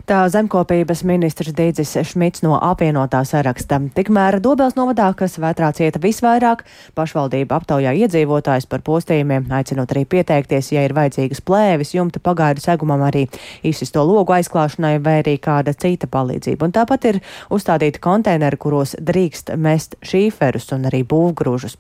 Tā 0.10 0.24
zemkopības 0.34 1.04
ministrs 1.06 1.54
Dīdzis 1.54 1.92
Šmits 2.10 2.42
no 2.42 2.56
apvienotā 2.58 3.20
saraksta. 3.28 3.78
Tikmēr 3.94 4.40
Dobels 4.42 4.74
novadā, 4.74 5.12
kas 5.18 5.38
vētrā 5.42 5.70
cieta 5.78 6.02
visvairāk, 6.02 6.64
pašvaldība 6.98 7.60
aptaujā 7.60 7.94
iedzīvotājs 8.00 8.66
par 8.72 8.82
postījumiem, 8.88 9.46
aicinot 9.54 9.94
arī 9.94 10.08
pieteikties, 10.10 10.72
ja 10.74 10.88
ir 10.88 10.96
vajadzīgas 10.98 11.44
plēvis, 11.46 11.94
jumta 11.94 12.24
pagaidu 12.24 12.64
segumam 12.64 13.06
arī 13.06 13.28
izsisto 13.68 14.02
logu 14.08 14.34
aizklāšanai 14.40 14.96
vai 15.06 15.20
arī 15.22 15.38
kāda 15.38 15.76
cita 15.78 16.10
palīdzība. 16.10 16.66
Un 16.66 16.76
tāpat 16.80 17.08
ir 17.12 17.22
uzstādīti 17.54 18.02
konteineri, 18.02 18.58
kuros 18.58 18.98
drīkst 18.98 19.54
mest 19.58 20.00
šīferus 20.02 20.72
un 20.74 20.90
arī 20.90 21.06
būvgrūžus. 21.06 21.78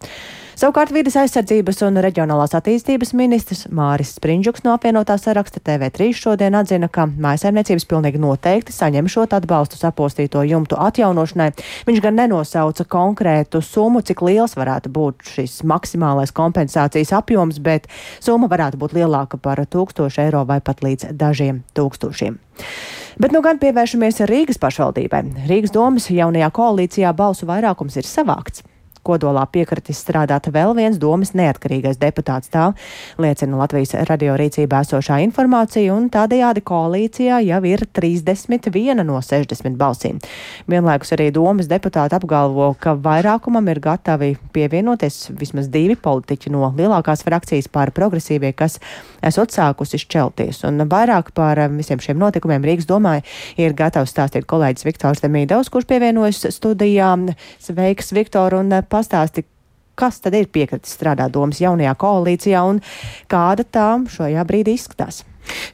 Savukārt 0.61 0.91
vidas 0.93 1.15
aizsardzības 1.17 1.79
un 1.87 1.95
reģionālās 2.05 2.51
attīstības 2.53 3.15
ministrs 3.17 3.63
Māris 3.73 4.11
Sprindžuks 4.13 4.61
no 4.61 4.75
apvienotā 4.75 5.15
saraksta 5.17 5.57
TV3 5.57 6.11
šodien 6.13 6.53
atzina, 6.59 6.85
ka 6.85 7.07
mājsaimniecības 7.09 7.87
pilnīgi 7.89 8.21
noteikti 8.21 8.75
saņemšot 8.75 9.33
atbalstu 9.39 9.79
sapostīto 9.79 10.43
jumtu 10.45 10.77
atjaunošanai. 10.77 11.49
Viņš 11.89 12.03
gan 12.05 12.19
nenosauca 12.21 12.85
konkrētu 12.93 13.63
summu, 13.65 14.03
cik 14.05 14.21
liels 14.27 14.53
varētu 14.53 14.93
būt 14.93 15.25
šis 15.33 15.63
maksimālais 15.65 16.29
kompensācijas 16.29 17.15
apjoms, 17.17 17.57
bet 17.57 17.89
summa 18.21 18.45
varētu 18.51 18.77
būt 18.83 18.93
lielāka 18.99 19.41
par 19.41 19.65
1000 19.65 20.21
eiro 20.27 20.45
vai 20.45 20.61
pat 20.61 20.85
līdz 20.85 21.15
dažiem 21.17 21.63
tūkstošiem. 21.73 22.37
Bet 23.17 23.33
nu 23.33 23.41
gan 23.41 23.57
pievēršamies 23.57 24.27
Rīgas 24.29 24.61
pašvaldībai. 24.61 25.25
Rīgas 25.49 25.73
domas 25.73 26.11
jaunajā 26.13 26.53
koalīcijā 26.53 27.17
balsu 27.17 27.49
vairākums 27.49 27.97
ir 27.97 28.05
savākts. 28.05 28.61
Kodolā 29.01 29.47
piekritis 29.49 30.01
strādāt 30.03 30.51
vēl 30.53 30.75
viens 30.77 30.99
domas 31.01 31.33
neatkarīgais 31.37 31.97
deputāts. 32.01 32.51
Tā 32.53 32.67
liecina 33.21 33.57
Latvijas 33.57 33.95
radio 34.09 34.35
rīcībā 34.37 34.83
esošā 34.85 35.17
informācija, 35.25 35.93
un 35.95 36.09
tādējādi 36.13 36.61
koalīcijā 36.67 37.39
jau 37.47 37.61
ir 37.65 37.85
31 37.97 39.01
no 39.07 39.17
60 39.25 39.77
balsīm. 39.79 40.19
Vienlaikus 40.69 41.15
arī 41.15 41.31
domas 41.33 41.69
deputāti 41.71 42.17
apgalvo, 42.17 42.71
ka 42.77 42.93
vairākumam 42.93 43.71
ir 43.73 43.81
gatavi 43.81 44.35
pievienoties 44.53 45.31
vismaz 45.39 45.71
divi 45.73 45.97
politiķi 45.97 46.53
no 46.53 46.69
lielākās 46.77 47.25
frakcijas 47.25 47.71
pār 47.73 47.93
progresīvie, 47.95 48.53
kas 48.53 48.77
esot 49.25 49.53
sākusi 49.53 49.99
šķelties. 50.01 50.61
Un 50.69 50.85
vairāk 50.91 51.33
par 51.37 51.59
visiem 51.73 52.01
šiem 52.01 52.21
notikumiem 52.21 52.65
Rīgas 52.69 52.89
domā 52.89 53.17
ir 53.57 53.73
gatavs 53.77 54.13
stāstīt 54.13 54.45
kolēģis 54.49 54.87
Viktors 54.87 55.25
Demīdovs, 55.25 55.71
kurš 55.73 55.89
pievienojas 55.89 56.45
studijām. 56.53 57.31
Sveiks, 57.61 58.13
Viktor! 58.15 58.57
Un 58.61 58.73
pastāsti, 58.91 59.45
kas 59.95 60.21
tad 60.23 60.35
ir 60.37 60.49
piekritis 60.51 60.95
strādāt 60.97 61.33
domas 61.35 61.61
jaunajā 61.63 61.95
koalīcijā 62.03 62.63
un 62.67 62.81
kāda 63.31 63.67
tā 63.67 63.89
šajā 64.11 64.45
brīdī 64.47 64.77
izskatās? 64.79 65.23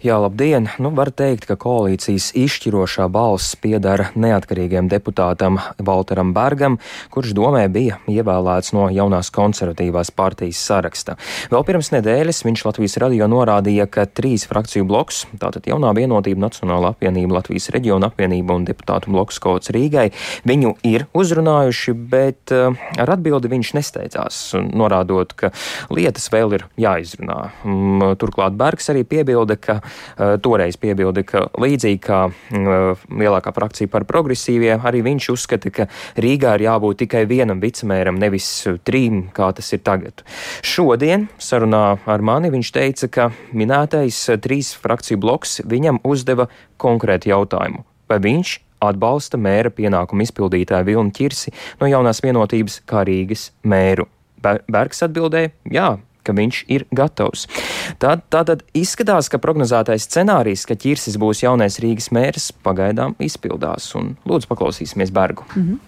Jā, 0.05 0.17
labdien! 0.21 0.67
Nu, 0.77 0.91
var 0.93 1.09
teikt, 1.09 1.47
ka 1.50 1.55
koalīcijas 1.57 2.29
izšķirošā 2.38 3.07
balss 3.09 3.55
piedara 3.57 4.12
neatkarīgiem 4.13 4.86
deputātam 4.91 5.57
Walteram 5.81 6.36
Bergam, 6.36 6.77
kurš 7.09 7.33
domē 7.38 7.63
bija 7.74 7.97
ievēlēts 8.05 8.75
no 8.77 8.88
jaunās 8.93 9.31
konservatīvās 9.33 10.12
partijas 10.13 10.62
saraksta. 10.69 11.17
Vēl 11.50 11.65
pirms 11.67 11.89
nedēļas 11.95 12.43
viņš 12.45 12.65
Latvijas 12.67 12.97
radio 13.01 13.27
norādīja, 13.31 13.88
ka 13.89 14.05
trīs 14.05 14.45
frakciju 14.50 14.86
bloks, 14.88 15.24
tātad 15.41 15.65
jaunā 15.67 15.91
vienotība, 15.97 16.45
Nacionāla 16.45 16.93
apvienība, 16.93 17.39
Latvijas 17.39 17.71
reģiona 17.74 18.12
apvienība 18.12 18.55
un 18.55 18.69
deputātu 18.69 19.12
bloks 19.15 19.41
Kots 19.43 19.74
Rīgai, 19.74 20.12
viņu 20.47 20.75
ir 20.88 21.07
uzrunājuši, 21.17 21.95
bet 22.13 22.53
uh, 22.55 22.77
ar 23.01 23.15
atbildi 23.17 23.51
viņš 23.51 23.74
nesteidzās, 23.79 24.41
norādot, 24.77 25.33
ka 25.38 25.51
lietas 25.89 26.29
vēl 26.33 26.59
ir 26.59 26.67
jāizrunā. 26.79 27.41
Um, 27.65 28.07
turklāt 28.21 28.55
Bergs 28.62 28.93
arī 28.93 29.03
piebilda, 29.07 29.56
ka 29.61 29.79
uh, 29.81 30.35
toreiz 30.43 30.77
piebilda, 30.79 31.23
ka 31.27 31.45
līdzīgi 31.59 32.01
kā 32.03 32.21
uh, 32.29 33.07
lielākā 33.09 33.53
frakcija 33.55 33.91
par 33.93 34.07
progresīvie, 34.09 34.75
arī 34.77 35.03
viņš 35.05 35.29
uzskata, 35.33 35.73
ka 35.73 35.87
Rīgā 36.17 36.55
ir 36.57 36.67
jābūt 36.67 37.03
tikai 37.03 37.25
vienam 37.29 37.61
vicemēram, 37.63 38.19
nevis 38.21 38.49
trim, 38.87 39.27
kā 39.35 39.49
tas 39.57 39.71
ir 39.75 39.83
tagad. 39.85 40.23
Šodien 40.65 41.27
sarunā 41.41 41.97
ar 42.05 42.25
mani 42.25 42.51
viņš 42.53 42.71
teica, 42.75 43.11
ka 43.11 43.29
minētais 43.53 44.23
trīs 44.43 44.73
frakciju 44.77 45.19
bloks 45.21 45.61
viņam 45.67 46.01
uzdeva 46.07 46.47
konkrētu 46.81 47.33
jautājumu. 47.33 47.83
Vai 48.07 48.21
viņš 48.23 48.57
atbalsta 48.83 49.39
mēra 49.41 49.71
pienākumu 49.73 50.25
izpildītāju 50.25 50.87
Vilnu 50.87 51.13
Čirsi 51.15 51.53
no 51.81 51.89
jaunās 51.89 52.21
vienotības 52.23 52.81
kā 52.89 53.03
Rīgas 53.07 53.49
mēru? 53.67 54.07
Bergs 54.43 55.01
atbildēja, 55.03 55.49
jā, 55.73 55.87
ka 56.27 56.36
viņš 56.38 56.63
ir 56.74 56.88
gatavs. 56.96 57.48
Tad, 58.03 58.25
tātad 58.34 58.65
izskatās, 58.77 59.31
ka 59.31 59.39
prognozētais 59.41 60.07
scenārijs, 60.10 60.67
ka 60.67 60.77
ķirsis 60.79 61.19
būs 61.22 61.46
jaunais 61.46 61.79
Rīgas 61.84 62.12
mērs, 62.15 62.51
pagaidām 62.65 63.15
izpildās. 63.24 63.89
Un 64.00 64.15
lūdzu, 64.27 64.51
paklausīsimies 64.51 65.13
Bergu. 65.15 65.48
Mm 65.55 65.63
-hmm. 65.63 65.86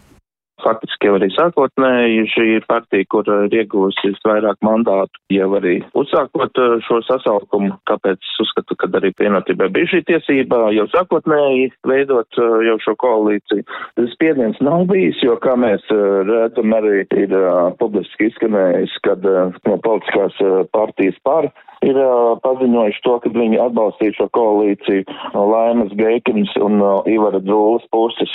Faktiski 0.63 1.07
jau 1.09 1.15
arī 1.17 1.29
sākotnēji 1.33 2.25
šī 2.33 2.45
ir 2.57 2.65
partija, 2.69 3.07
kur 3.11 3.27
ir 3.45 3.55
iegūsi 3.61 4.13
vairāk 4.25 4.59
mandātu, 4.65 5.21
jau 5.33 5.49
arī 5.59 5.77
uzsākot 5.97 6.59
šo 6.85 6.99
sasaukumu, 7.07 7.71
kāpēc 7.89 8.31
uzskatu, 8.43 8.77
ka 8.79 8.89
arī 8.99 9.13
pienotībai 9.19 9.69
bija 9.75 9.91
šī 9.93 10.03
tiesība 10.09 10.65
jau 10.75 10.87
sākotnēji 10.93 11.69
veidot 11.87 12.41
jau 12.67 12.77
šo 12.83 12.95
koalīciju. 13.03 13.65
Spiediens 14.13 14.59
nav 14.65 14.87
bijis, 14.91 15.21
jo, 15.23 15.37
kā 15.41 15.55
mēs 15.59 15.85
redzam, 16.29 16.75
arī 16.77 17.05
ir 17.17 17.35
publiski 17.79 18.29
izskanējis, 18.29 18.99
kad 19.07 19.25
no 19.25 19.79
politiskās 19.85 20.37
partijas 20.75 21.17
par 21.23 21.51
ir 21.85 21.97
paziņojuši 22.43 23.03
to, 23.05 23.15
ka 23.23 23.31
viņi 23.33 23.59
atbalstīs 23.63 24.17
šo 24.19 24.27
koalīciju 24.35 25.05
no 25.35 25.45
Laimas 25.51 25.93
Geikins 25.99 26.51
un 26.59 26.81
Ivara 27.09 27.39
Drūlas 27.43 27.85
puses. 27.93 28.33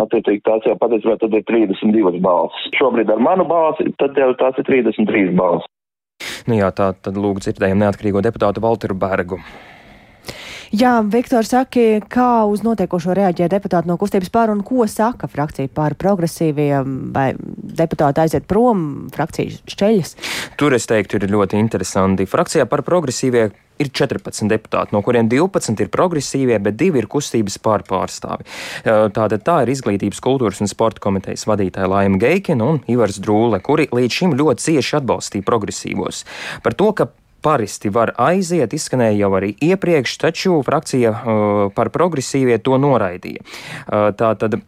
Attiecīgi 0.00 0.44
tās 0.46 0.64
jau 0.68 0.76
patiesībā 0.80 1.18
tad 1.20 1.36
ir 1.36 1.44
32 1.58 2.22
balsis. 2.22 2.70
Šobrīd 2.78 3.10
ar 3.12 3.22
manu 3.22 3.48
balsi, 3.48 3.90
tad 4.00 4.18
jau 4.18 4.30
tās 4.38 4.58
ir 4.60 4.68
33 4.70 5.34
balsis. 5.38 5.74
Nu 6.48 6.56
jā, 6.58 6.70
tā 6.74 6.92
tad 6.96 7.18
lūk 7.20 7.42
dzirdējam 7.44 7.82
neatkarīgo 7.82 8.22
deputātu 8.24 8.62
Valteru 8.64 8.96
Bergu. 8.98 9.42
Jā, 10.68 10.98
Viktor, 11.00 11.46
saki, 11.48 12.02
kā 12.12 12.44
uz 12.44 12.60
notiekošo 12.60 13.14
reaģē 13.16 13.46
deputāti 13.48 13.88
no 13.88 13.96
kustības 13.96 14.28
pār 14.32 14.50
un 14.52 14.60
ko 14.66 14.84
saka 14.90 15.28
frakcija 15.30 15.70
pār 15.72 15.96
progresīviem 15.96 16.98
vai 17.14 17.30
deputāti 17.80 18.20
aiziet 18.20 18.44
prom 18.48 19.08
frakcijas 19.14 19.62
šķeļas? 19.64 20.12
Tur 20.60 20.76
es 20.76 20.84
teiktu, 20.90 21.16
ir 21.16 21.32
ļoti 21.32 21.56
interesanti. 21.56 22.28
Frakcijā 22.28 22.68
par 22.68 22.84
progresīvie 22.84 23.46
ir 23.78 23.90
14 23.94 24.48
deputāti, 24.50 24.94
no 24.96 25.02
kuriem 25.06 25.28
12 25.30 25.84
ir 25.84 25.92
progresīvie, 25.94 26.58
bet 26.62 26.78
2 26.80 27.02
ir 27.02 27.08
kustības 27.10 27.58
pārstāvi. 27.62 28.48
Tātad 28.84 29.44
tā 29.46 29.60
ir 29.64 29.72
izglītības, 29.74 30.22
kultūras 30.24 30.62
un 30.64 30.70
sporta 30.70 31.02
komitejas 31.04 31.46
vadītāja 31.48 31.90
Laima 31.90 32.20
Geikina 32.20 32.72
un 32.74 32.82
Ivars 32.90 33.20
Drūle, 33.22 33.62
kuri 33.64 33.88
līdz 33.94 34.20
šim 34.20 34.36
ļoti 34.38 34.66
cieši 34.68 34.98
atbalstīja 35.00 35.46
progresīvos. 35.46 36.24
Par 36.64 36.76
to, 36.78 36.92
ka 36.92 37.10
Paristi 37.38 37.90
var 37.94 38.10
aiziet, 38.18 38.72
izskanēja 38.74 39.14
jau 39.20 39.28
arī 39.38 39.52
iepriekš, 39.62 40.16
taču 40.18 40.56
frakcija 40.66 41.12
uh, 41.14 41.60
par 41.74 41.92
progresīvie 41.94 42.58
to 42.66 42.74
noraidīja. 42.82 43.44
Uh, 43.86 44.10
tā 44.18 44.32
tad 44.40 44.58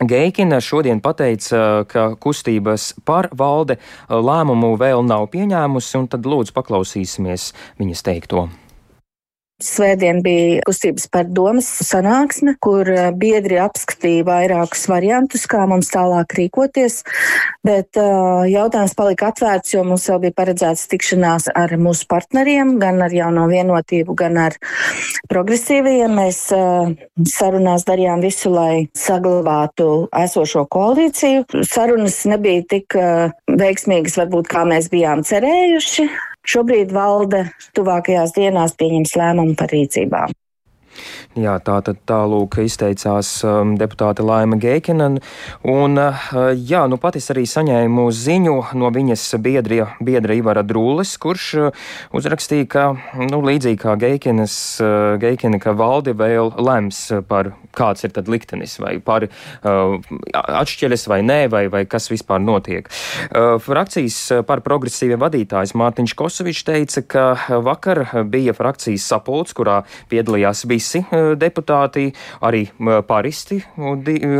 Geikina 0.00 0.62
šodien 0.64 1.02
pateica, 1.04 1.84
ka 1.84 2.06
kustības 2.16 2.94
pārvalde 3.04 3.76
lēmumu 4.08 4.72
vēl 4.80 5.04
nav 5.04 5.26
pieņēmusi, 5.34 5.92
un 6.00 6.08
tad 6.08 6.24
lūdzu 6.24 6.56
paklausīsimies 6.56 7.50
viņas 7.80 8.06
teikto. 8.08 8.46
Svētdien 9.60 10.22
bija 10.24 10.62
kustības 10.64 11.04
par 11.12 11.26
domas 11.28 11.66
sanāksme, 11.84 12.54
kur 12.64 12.88
eh, 12.88 13.10
biedri 13.12 13.58
apskatīja 13.60 14.24
vairākus 14.24 14.86
variantus, 14.88 15.44
kā 15.50 15.66
mums 15.68 15.90
tālāk 15.92 16.32
rīkoties, 16.38 17.02
bet 17.66 17.98
uh, 18.00 18.46
jautājums 18.48 18.94
palika 18.96 19.28
atvērts, 19.30 19.74
jo 19.74 19.82
mums 19.84 20.06
vēl 20.08 20.22
bija 20.24 20.36
paredzēts 20.38 20.86
tikšanās 20.90 21.50
ar 21.52 21.74
mūsu 21.80 22.08
partneriem, 22.08 22.72
gan 22.80 23.02
ar 23.04 23.12
jauno 23.12 23.44
vienotību, 23.50 24.16
gan 24.16 24.38
ar 24.46 24.56
progresīvajiem. 25.28 26.16
Mēs 26.20 26.40
uh, 26.56 26.94
sarunās 27.28 27.84
darījām 27.88 28.24
visu, 28.24 28.54
lai 28.54 28.88
saglabātu 28.96 30.08
esošo 30.22 30.64
koalīciju. 30.72 31.44
Sarunas 31.68 32.22
nebija 32.30 32.64
tik 32.76 32.96
uh, 32.96 33.36
veiksmīgas, 33.60 34.16
varbūt, 34.22 34.48
kā 34.50 34.64
mēs 34.68 34.88
bijām 34.92 35.24
cerējuši. 35.26 36.08
Šobrīd 36.48 36.92
valde 36.96 37.44
tuvākajās 37.76 38.32
dienās 38.36 38.76
pieņems 38.80 39.16
lēmumu 39.20 39.56
par 39.60 39.72
rīcībām. 39.74 40.32
Jā, 41.38 41.54
tā 41.62 41.76
tad 41.86 42.00
tālūk 42.10 42.58
izteicās 42.64 43.28
um, 43.46 43.76
deputāte 43.78 44.24
Laima 44.26 44.58
Geikina. 44.60 45.12
Un, 45.70 45.94
uh, 45.96 46.24
jā, 46.52 46.82
nu 46.90 46.98
pat 47.00 47.16
es 47.20 47.30
arī 47.30 47.44
saņēmu 47.46 48.08
ziņu 48.10 48.56
no 48.74 48.90
viņas 48.90 49.22
biedrija, 49.42 49.86
biedra 50.02 50.34
Ivara 50.34 50.64
Drūles, 50.66 51.14
kurš 51.22 51.46
uh, 51.60 51.86
uzrakstīja, 52.16 52.66
ka, 52.70 52.84
nu, 53.30 53.38
līdzīgi 53.46 53.78
kā 53.84 53.94
Geikinas, 54.00 54.56
uh, 54.82 55.14
Geikina, 55.22 55.60
ka 55.62 55.76
valdi 55.78 56.16
vēl 56.18 56.50
lems 56.58 56.98
par 57.30 57.52
kāds 57.78 58.02
ir 58.04 58.14
tad 58.16 58.28
liktenis, 58.30 58.76
vai 58.82 58.96
par 58.98 59.28
uh, 59.30 59.96
atšķiras 60.34 61.06
vai 61.10 61.20
nē, 61.22 61.40
vai, 61.54 61.64
vai 61.70 61.84
kas 61.86 62.10
vispār 62.10 62.42
notiek. 62.42 62.90
Uh, 63.30 63.54
frakcijas 63.62 64.18
par 64.50 64.64
progresīviem 64.66 65.22
vadītājs 65.22 65.76
Mārtiņš 65.78 66.16
Kosovičs 66.18 66.66
teica, 66.66 67.06
ka 67.06 67.24
vakar 67.62 68.02
bija 68.26 68.56
frakcijas 68.56 69.06
sapulcs, 69.14 69.54
kurā 69.54 69.80
piedalījās 70.10 70.66
visi 70.66 70.89
deputāti, 71.40 72.10
arī 72.46 72.66
paristi, 73.06 73.60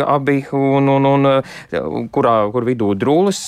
abi, 0.07 0.39
un, 0.57 0.89
un, 0.89 1.09
un 1.11 2.09
kurā, 2.13 2.35
kur 2.53 2.67
vidū 2.69 2.93
drūlis, 2.99 3.41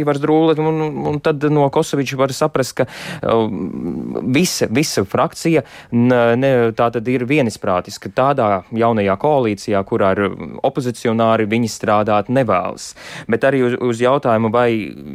Ivars 0.00 0.22
Drūlis, 0.22 0.60
un, 0.62 0.82
un 1.10 1.20
tad 1.24 1.44
no 1.52 1.68
Kosoviča 1.72 2.18
var 2.20 2.34
saprast, 2.36 2.80
ka 2.80 2.86
visa, 4.22 4.68
visa 4.70 5.04
frakcija 5.06 5.62
ne, 5.92 6.52
tā 6.76 6.88
tad 6.94 7.08
ir 7.10 7.26
vienisprātis, 7.28 7.98
ka 8.02 8.12
tādā 8.14 8.50
jaunajā 8.76 9.16
koalīcijā, 9.22 9.82
kurā 9.88 10.12
ir 10.16 10.24
opozicionāri, 10.66 11.48
viņi 11.50 11.70
strādāt 11.72 12.30
nevēlas. 12.32 12.92
Bet 13.30 13.46
arī 13.46 13.62
uz, 13.66 13.76
uz 13.82 14.02
jautājumu, 14.02 14.50
vai 14.54 14.68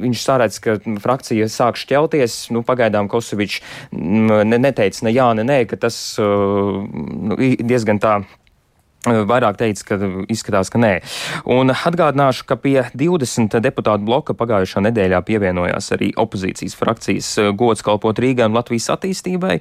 viņš 0.06 0.26
sāredz, 0.26 0.60
ka 0.64 0.78
frakcija 1.04 1.50
sāk 1.52 1.80
šķelties, 1.82 2.52
nu, 2.56 2.64
pagaidām 2.68 3.10
Kosovičs 3.12 3.62
ne, 3.92 4.58
neteica 4.58 5.08
ne 5.08 5.14
jā, 5.16 5.30
ne 5.38 5.46
nē, 5.48 5.60
ka 5.70 5.80
tas 5.82 5.98
uh, 6.22 6.81
nu, 6.88 7.38
diezgan 7.62 8.02
tā 8.02 8.20
Vairāk 9.02 9.58
teica, 9.58 9.82
ka 9.88 9.98
izskatās, 10.30 10.70
ka 10.70 10.78
nē. 10.78 10.92
Un 11.50 11.74
atgādināšu, 11.74 12.46
ka 12.46 12.54
pie 12.62 12.84
20 12.94 13.56
deputātu 13.66 14.06
bloka 14.06 14.36
pagājušā 14.38 14.84
nedēļā 14.86 15.24
pievienojās 15.26 15.88
arī 15.96 16.12
opozīcijas 16.22 16.76
frakcijas 16.78 17.30
gods 17.58 17.82
kalpot 17.82 18.22
Rīgai 18.22 18.46
un 18.46 18.54
Latvijas 18.54 18.92
attīstībai. 18.94 19.56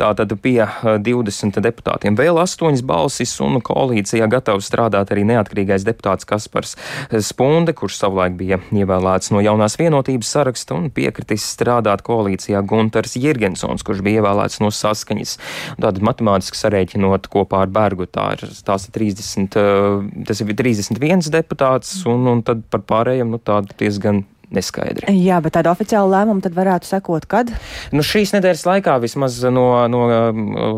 Tātad 0.00 0.32
pie 0.40 0.64
20 0.64 1.60
eh, 1.60 1.64
deputātiem 1.66 2.16
vēl 2.16 2.40
8 2.40 2.80
balsis 2.88 3.34
un 3.44 3.60
koalīcijā 3.60 4.30
gatavs 4.32 4.70
strādāt 4.70 5.12
arī 5.12 5.26
neatkarīgais 5.28 5.84
deputāts 5.84 6.24
Kaspars 6.24 6.78
Spunde, 7.20 7.76
kurš 7.76 8.00
savulaik 8.00 8.40
bija 8.40 8.62
ievēlēts 8.72 9.28
no 9.34 9.44
jaunās 9.44 9.76
vienotības 9.76 10.32
saraksta 10.38 10.72
un 10.78 10.88
piekritis 10.88 11.44
strādāt 11.52 12.00
koalīcijā 12.06 12.64
Gunters 12.64 13.18
Jirgensons, 13.20 13.84
kurš 13.84 14.00
bija 14.06 14.22
ievēlēts 14.22 14.62
no 14.64 14.72
saskaņas. 14.72 15.36
Tātad 15.76 16.00
matemātiski 16.00 16.64
sarēķinot 16.64 17.28
kopā 17.28 17.66
ar 17.66 17.76
Bergu 17.76 18.08
tā 18.08 18.32
ir 18.38 18.48
tās 18.64 18.85
ir 18.86 18.94
30, 18.94 19.58
tas 20.28 20.40
ir 20.42 20.54
31 20.56 21.28
deputāts, 21.34 21.98
un, 22.08 22.24
un 22.30 22.42
tad 22.46 22.64
par 22.72 22.86
pārējiem 22.86 23.34
nu, 23.34 23.42
tādu 23.42 23.76
diezgan 23.80 24.24
neskaidri. 24.52 25.10
Jā, 25.24 25.38
bet 25.42 25.56
tādu 25.56 25.70
oficiālu 25.72 26.10
lēmumu 26.12 26.42
tad 26.44 26.54
varētu 26.56 26.88
sekot, 26.88 27.26
kad? 27.30 27.50
Nu, 27.94 28.04
šīs 28.06 28.32
nedēļas 28.36 28.64
laikā 28.68 28.96
vismaz 29.02 29.40
no, 29.50 29.66
no, 29.90 30.02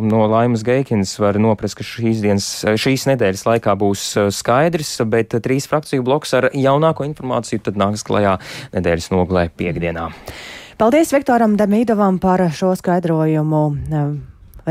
no 0.05 0.23
Laimas 0.31 0.65
Geikins 0.67 1.15
var 1.21 1.38
noprast, 1.43 1.79
ka 1.79 1.87
šīs, 1.87 2.23
dienas, 2.25 2.49
šīs 2.81 3.09
nedēļas 3.12 3.45
laikā 3.49 3.77
būs 3.79 4.07
skaidrs, 4.38 4.95
bet 5.11 5.37
trīs 5.45 5.69
frakciju 5.71 6.07
bloks 6.07 6.35
ar 6.38 6.50
jaunāko 6.55 7.07
informāciju 7.09 7.67
tad 7.69 7.81
nāks 7.81 8.07
klajā 8.09 8.38
nedēļas 8.77 9.12
noglē 9.15 9.49
piekdienā. 9.59 10.09
Paldies 10.79 11.11
Viktoram 11.11 11.59
Demīdovam 11.59 12.21
par 12.23 12.45
šo 12.55 12.73
skaidrojumu. 12.79 13.65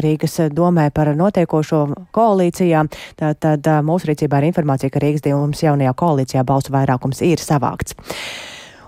Rīgas 0.03 0.39
domē 0.53 0.89
par 0.95 1.13
notiekošo 1.17 1.81
koalīcijā. 2.15 2.83
Tad 3.17 3.71
mūsu 3.87 4.11
rīcībā 4.11 4.41
ir 4.41 4.51
informācija, 4.51 4.93
ka 4.93 5.01
Rīgas 5.03 5.25
divums 5.25 5.63
jaunajā 5.63 5.95
koalīcijā 5.97 6.45
balsu 6.47 6.75
vairākums 6.75 7.23
ir 7.25 7.41
savākts. 7.43 7.97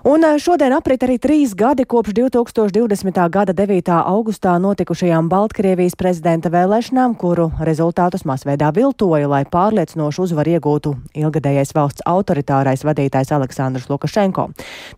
Un 0.00 0.24
eh, 0.24 0.38
šodien 0.40 0.72
aprit 0.72 1.02
arī 1.04 1.18
trīs 1.20 1.50
gadi 1.52 1.84
kopš 1.84 2.14
2020. 2.16 3.18
gada 3.28 3.52
9. 3.52 3.88
augustā 4.08 4.54
notikušajām 4.56 5.26
Baltkrievijas 5.28 5.92
prezidenta 5.92 6.48
vēlēšanām, 6.48 7.18
kuru 7.20 7.50
rezultātus 7.60 8.24
masveidā 8.24 8.70
viltoja, 8.72 9.28
lai 9.28 9.42
pārliecinošu 9.44 10.24
uzvaru 10.24 10.54
iegūtu 10.56 10.92
ilgadējais 11.20 11.74
valsts 11.76 12.04
autoritārais 12.08 12.80
vadītājs 12.80 13.34
Aleksandrs 13.36 13.90
Lukašenko. 13.92 14.46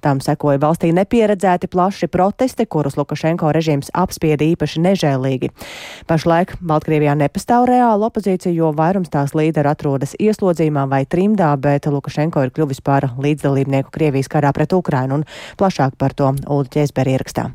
Tam 0.07 0.21
sekoja 0.23 0.61
valstī 0.63 0.93
nepieredzēti 0.95 1.67
plaši 1.67 2.07
protesti, 2.07 2.69
kurus 2.71 2.95
Lukašenko 2.95 3.51
režīms 3.59 3.91
apspieda 3.91 4.47
īpaši 4.55 4.85
nežēlīgi. 4.87 5.51
Pašlaik 6.07 6.55
Baltkrievijā 6.63 7.17
nepastāv 7.19 7.67
reāla 7.73 8.07
opozīcija, 8.07 8.55
jo 8.55 8.71
vairums 8.71 9.11
tās 9.11 9.35
līderi 9.35 9.75
atrodas 9.75 10.15
ieslodzījumā 10.15 10.87
vai 10.87 11.03
trimdā, 11.11 11.51
bet 11.59 11.91
Lukašenko 11.91 12.47
ir 12.47 12.55
kļuvis 12.55 12.85
par 12.87 13.11
līdzdalībnieku 13.19 13.91
Krievijas 13.91 14.31
karā 14.31 14.55
pret 14.55 14.71
Ukrainu. 14.71 14.92
Ukrainu 14.93 15.23
un 15.23 15.27
plašāk 15.57 15.97
par 15.97 16.13
to 16.13 16.29
Ulu 16.45 16.69
Ķēzberi 16.69 17.17
ierakstā. 17.17 17.49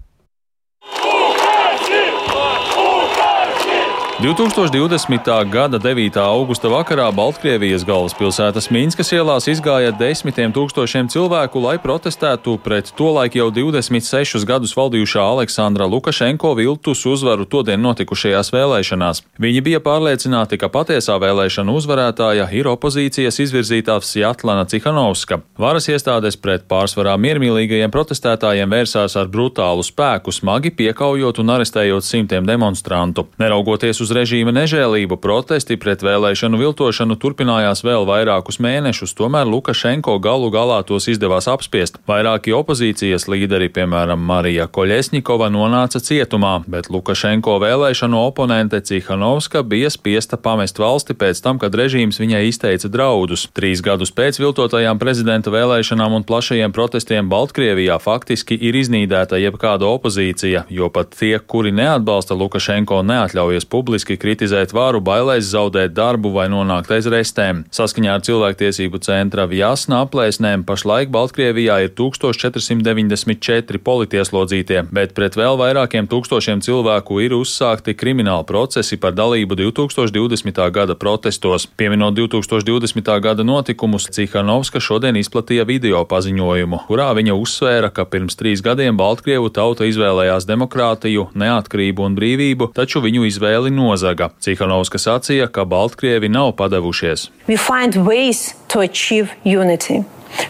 2020. 4.21 5.49
gada 5.49 5.77
9. 5.77 6.17
augusta 6.17 6.67
vakarā 6.73 7.11
Baltkrievijas 7.13 7.83
galvaspilsētas 7.85 8.71
Minskas 8.73 9.11
ielās 9.13 9.45
izgāja 9.45 9.91
desmitiem 9.93 10.49
tūkstošiem 10.55 11.05
cilvēku, 11.13 11.61
lai 11.61 11.75
protestētu 11.77 12.55
pret 12.65 12.89
tolaik 12.97 13.37
jau 13.37 13.51
26 13.53 14.41
gadus 14.49 14.73
valdījušā 14.73 15.21
Aleksandra 15.21 15.85
Lukašenko 15.85 16.55
viltus 16.57 17.03
uzvaru 17.05 17.45
todien 17.45 17.77
notikušajās 17.85 18.49
vēlēšanās. 18.55 19.21
Viņi 19.37 19.61
bija 19.61 19.83
pārliecināti, 19.85 20.57
ka 20.57 20.71
patiesā 20.73 21.19
vēlēšana 21.21 21.77
uzvarētāja 21.77 22.49
ir 22.57 22.71
opozīcijas 22.73 23.37
izvirzītā 23.45 23.99
Sjatlana 24.01 24.65
Cihanovska. 24.65 25.43
Varas 25.61 25.91
iestādes 25.93 26.41
pret 26.41 26.65
pārsvarā 26.65 27.13
miermīlīgajiem 27.21 27.93
protestētājiem 27.93 28.73
vērsās 28.73 29.13
ar 29.13 29.29
brutālu 29.29 29.85
spēku, 29.85 30.33
smagi 30.33 30.73
piekaujot 30.73 31.37
un 31.45 31.55
arestējot 31.59 32.09
simtiem 32.09 32.49
demonstrantu. 32.49 33.29
Neraugoties 33.37 34.01
uz 34.01 34.06
uz 34.07 34.13
režīma 34.15 34.53
nežēlību 34.55 35.17
protesti 35.19 35.75
pret 35.75 36.03
vēlēšanu 36.05 36.57
viltošanu 36.61 37.17
turpinājās 37.19 37.83
vēl 37.83 38.05
vairākus 38.07 38.61
mēnešus, 38.63 39.11
tomēr 39.17 39.47
Lukašenko 39.51 40.15
galu 40.23 40.47
galā 40.53 40.79
tos 40.87 41.09
izdevās 41.11 41.49
apspiest. 41.51 41.99
Vairāki 42.07 42.53
opozīcijas 42.55 43.27
līderi, 43.27 43.67
piemēram, 43.75 44.21
Marija 44.23 44.69
Koļesņikova, 44.71 45.49
nonāca 45.51 45.99
cietumā, 45.99 46.61
bet 46.71 46.87
Lukašenko 46.93 47.57
vēlēšanu 47.63 48.21
oponente 48.21 48.79
Cihanovska 48.79 49.65
bija 49.67 49.91
spiesta 49.91 50.39
pamest 50.39 50.79
valsti 50.79 51.17
pēc 51.19 51.43
tam, 51.43 51.59
kad 51.59 51.75
režīms 51.75 52.21
viņai 52.23 52.45
izteica 52.47 52.87
draudus. 52.93 53.49
Trīs 53.57 53.83
gadus 53.83 54.13
pēc 54.15 54.39
viltotajām 54.39 55.01
prezidenta 55.03 55.51
vēlēšanām 55.51 56.15
un 56.21 56.27
plašajiem 56.27 56.71
protestiem 56.71 57.27
Baltkrievijā 57.33 57.99
faktiski 57.99 58.55
ir 58.55 58.79
iznīdēta 58.79 59.41
jebkāda 59.43 59.91
opozīcija, 59.97 60.63
jo 60.71 60.87
pat 60.93 61.11
tie, 61.19 61.35
kuri 61.43 61.75
neatbalsta 61.75 62.37
Lukašenko, 62.37 63.03
neatļaujas 63.03 63.67
publiski 63.67 63.96
publiski 63.97 64.17
kritizēt 64.21 64.75
varu, 64.77 64.99
bailēs 65.01 65.47
zaudēt 65.49 65.95
darbu 65.97 66.29
vai 66.29 66.45
nonākt 66.53 66.91
aiz 66.93 67.07
restēm. 67.09 67.63
Saskaņā 67.73 68.11
ar 68.13 68.21
cilvēktiesību 68.21 68.99
centra 69.01 69.47
Vjasna 69.49 70.03
aplēsnēm 70.05 70.61
pašlaik 70.67 71.09
Baltkrievijā 71.09 71.79
ir 71.81 71.89
1494 71.97 73.81
politieslodzītie, 73.81 74.83
bet 74.93 75.15
pret 75.17 75.33
vēl 75.33 75.57
vairākiem 75.57 76.05
tūkstošiem 76.11 76.61
cilvēku 76.61 77.17
ir 77.25 77.33
uzsākti 77.39 77.95
krimināli 77.97 78.45
procesi 78.45 78.99
par 79.01 79.15
dalību 79.17 79.57
2020. 79.63 80.61
gada 80.69 80.93
protestos. 80.93 81.65
Pieminot 81.65 82.13
2020. 82.13 83.09
gada 83.25 83.41
notikumus, 83.43 84.05
Cihanovska 84.13 84.77
šodien 84.77 85.17
izplatīja 85.17 85.65
video 85.65 86.03
paziņojumu, 86.05 86.83
kurā 86.85 87.09
viņa 87.17 87.33
uzsvēra, 87.33 87.89
ka 87.89 88.05
pirms 88.05 88.37
trīs 88.37 88.61
gadiem 88.61 88.93
Baltkrievu 88.99 89.49
tauta 89.49 89.89
izvēlējās 89.89 90.45
demokrātiju, 90.45 91.31
neatkarību 91.33 92.05
un 92.05 92.21
brīvību, 92.21 92.69
taču 92.77 93.01
viņu 93.01 93.25
izvēli 93.31 93.73
no 93.73 93.86
nozaga. 93.87 94.29
Cihanovska 94.43 94.99
sacīja, 94.99 95.47
ka 95.51 95.65
Baltkrievi 95.65 96.29
nav 96.29 96.53
padavušies. 96.59 97.29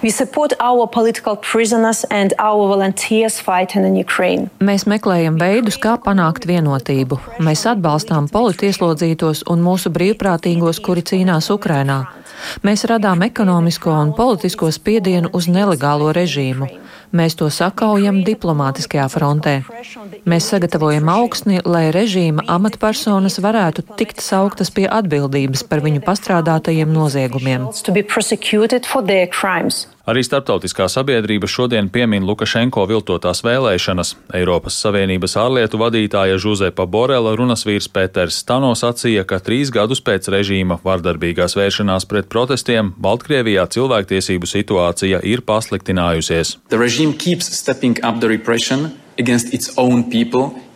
We 0.04 0.10
support 0.10 0.54
our 0.60 0.88
political 0.88 1.36
prisoners 1.36 2.04
and 2.10 2.34
our 2.40 2.68
volunteers 2.68 3.40
fighting 3.40 3.86
in 3.86 3.96
Ukraine. 3.96 4.50
Mēs 4.60 4.88
meklējam 4.90 5.38
veidus, 5.40 5.78
kā 5.78 5.96
panākt 6.02 6.48
vienotību. 6.50 7.20
Mēs 7.46 7.66
atbalstām 7.70 8.28
politieslodzītos 8.34 9.46
un 9.52 9.62
mūsu 9.64 9.94
brīvprātīgos, 9.94 10.82
kuri 10.84 11.06
cīnās 11.06 11.52
Ukrainā. 11.54 12.04
Mēs 12.66 12.86
radām 12.90 13.24
ekonomisko 13.26 13.94
un 14.02 14.14
politisko 14.18 14.70
spiedienu 14.74 15.32
uz 15.34 15.48
nelegālo 15.48 16.12
režīmu. 16.14 16.70
Mēs 17.16 17.38
to 17.40 17.48
sakaujam 17.54 18.20
diplomātiskajā 18.28 19.08
frontē. 19.12 19.54
Mēs 20.28 20.50
sagatavojam 20.52 21.08
augsni, 21.14 21.62
lai 21.64 21.88
režīma 21.96 22.44
amatpersonas 22.52 23.40
varētu 23.44 23.86
tikt 24.00 24.24
sauktas 24.24 24.74
pie 24.74 24.88
atbildības 24.92 25.64
par 25.68 25.84
viņu 25.86 26.04
pastrādātajiem 26.08 26.92
noziegumiem. 26.92 27.70
Arī 30.08 30.22
starptautiskā 30.24 30.86
sabiedrība 30.88 31.50
šodien 31.52 31.90
piemin 31.92 32.24
Lukašenko 32.24 32.86
viltotās 32.88 33.42
vēlēšanas. 33.44 34.14
Eiropas 34.40 34.78
Savienības 34.80 35.34
ārlietu 35.42 35.82
vadītāja 35.82 36.38
Žuzepa 36.40 36.86
Borela 36.88 37.34
runas 37.36 37.66
vīrs 37.68 37.90
Pēters 37.92 38.38
Stano 38.40 38.70
sacīja, 38.72 39.26
ka 39.28 39.42
trīs 39.44 39.68
gadus 39.68 40.00
pēc 40.00 40.30
režīma 40.32 40.80
vardarbīgās 40.86 41.58
vēršanās 41.60 42.08
pret 42.08 42.30
protestiem 42.32 42.94
Baltkrievijā 43.04 43.68
cilvēktiesību 43.76 44.48
situācija 44.48 45.20
ir 45.28 45.44
pasliktinājusies. 45.44 46.56
people 50.08 50.67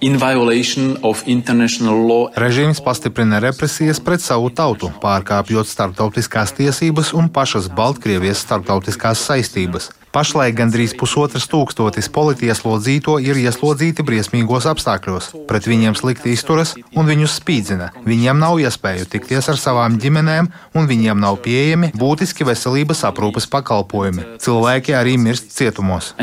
Režīms 2.42 2.80
pastiprina 2.82 3.38
represijas 3.44 4.00
pret 4.02 4.24
savu 4.26 4.48
tautu, 4.50 4.90
pārkāpjot 5.04 5.70
starptautiskās 5.70 6.56
tiesības 6.58 7.12
un 7.14 7.28
pašas 7.30 7.68
Baltkrievijas 7.78 8.42
starptautiskās 8.42 9.22
saistības. 9.28 9.92
Pašlaik 10.12 10.58
gandrīz 10.58 10.96
pusotras 10.98 11.46
tūkstotis 11.52 12.10
politieslodzīto 12.12 13.20
ir 13.22 13.38
ieslodzīti 13.44 14.02
briesmīgos 14.08 14.66
apstākļos. 14.74 15.30
Pret 15.48 15.70
viņiem 15.70 15.94
slikti 15.96 16.34
izturas 16.34 16.74
un 16.98 17.06
viņus 17.06 17.38
spīdzina. 17.38 17.94
Viņiem 18.02 18.42
nav 18.42 18.58
iespēju 18.58 19.06
tikties 19.14 19.54
ar 19.54 19.62
savām 19.62 20.02
ģimenēm, 20.02 20.50
un 20.74 20.90
viņiem 20.90 21.22
nav 21.22 21.44
pieejami 21.46 21.94
būtiski 21.94 22.50
veselības 22.50 23.06
aprūpes 23.14 23.46
pakalpojumi. 23.54 24.32
Cilvēki 24.42 24.98
arī 24.98 25.16
mirst 25.22 25.54
cietumos. 25.54 26.16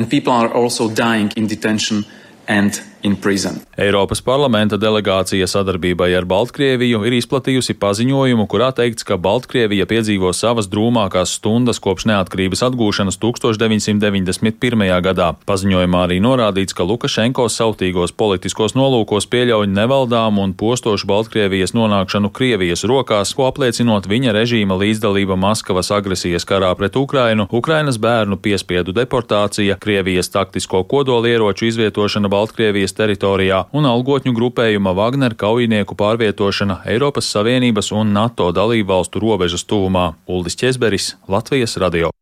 Eiropas 3.79 4.21
parlamenta 4.25 4.77
delegācija 4.81 5.47
sadarbībai 5.47 6.11
ar 6.19 6.25
Baltkrieviju 6.27 7.05
ir 7.07 7.15
izplatījusi 7.19 7.77
paziņojumu, 7.79 8.47
kurā 8.51 8.73
teikts, 8.75 9.07
ka 9.07 9.17
Baltkrievija 9.23 9.87
piedzīvo 9.87 10.33
savas 10.35 10.67
drūmākās 10.73 11.37
stundas 11.39 11.79
kopš 11.83 12.09
neatkarības 12.11 12.65
atgūšanas 12.67 13.21
1991. 13.23 14.85
gadā. 15.07 15.29
Paziņojumā 15.47 16.03
arī 16.09 16.19
norādīts, 16.25 16.75
ka 16.75 16.87
Lukašenko 16.89 17.47
sautīgos 17.53 18.15
politiskos 18.19 18.75
nolūkos 18.79 19.29
pieļauj 19.31 19.71
nevaldām 19.71 20.43
un 20.43 20.57
postošu 20.59 21.07
Baltkrievijas 21.07 21.75
nonākšanu 21.79 22.33
Krievijas 22.35 22.83
rokās, 22.83 23.35
ko 23.35 23.47
apliecinot 23.53 24.11
viņa 24.11 24.35
režīma 24.37 24.79
līdzdalība 24.83 25.39
Maskavas 25.39 25.93
agresijas 25.95 26.47
karā 26.49 26.75
pret 26.75 26.99
Ukrainu, 26.99 27.47
Ukrainas 27.53 27.99
bērnu 28.03 28.41
piespiedu 28.43 28.93
deportācija, 28.97 29.79
Krievijas 29.79 30.35
taktisko 30.35 30.83
kodolieroču 30.83 31.71
izvietošana 31.71 32.29
Baltkrievijas 32.29 32.88
teritorijā 32.96 33.64
un 33.72 33.88
algotņu 33.88 34.35
grupējuma 34.37 34.94
Wagner 34.98 35.37
kaujinieku 35.38 35.96
pārvietošana 35.98 36.83
Eiropas 36.88 37.31
Savienības 37.35 37.92
un 37.92 38.14
NATO 38.16 38.53
dalībvalstu 38.53 39.22
robežas 39.24 39.66
tūmā. 39.68 40.12
Uldis 40.29 40.57
Česberis, 40.59 41.16
Latvijas 41.29 41.77
radio. 41.77 42.18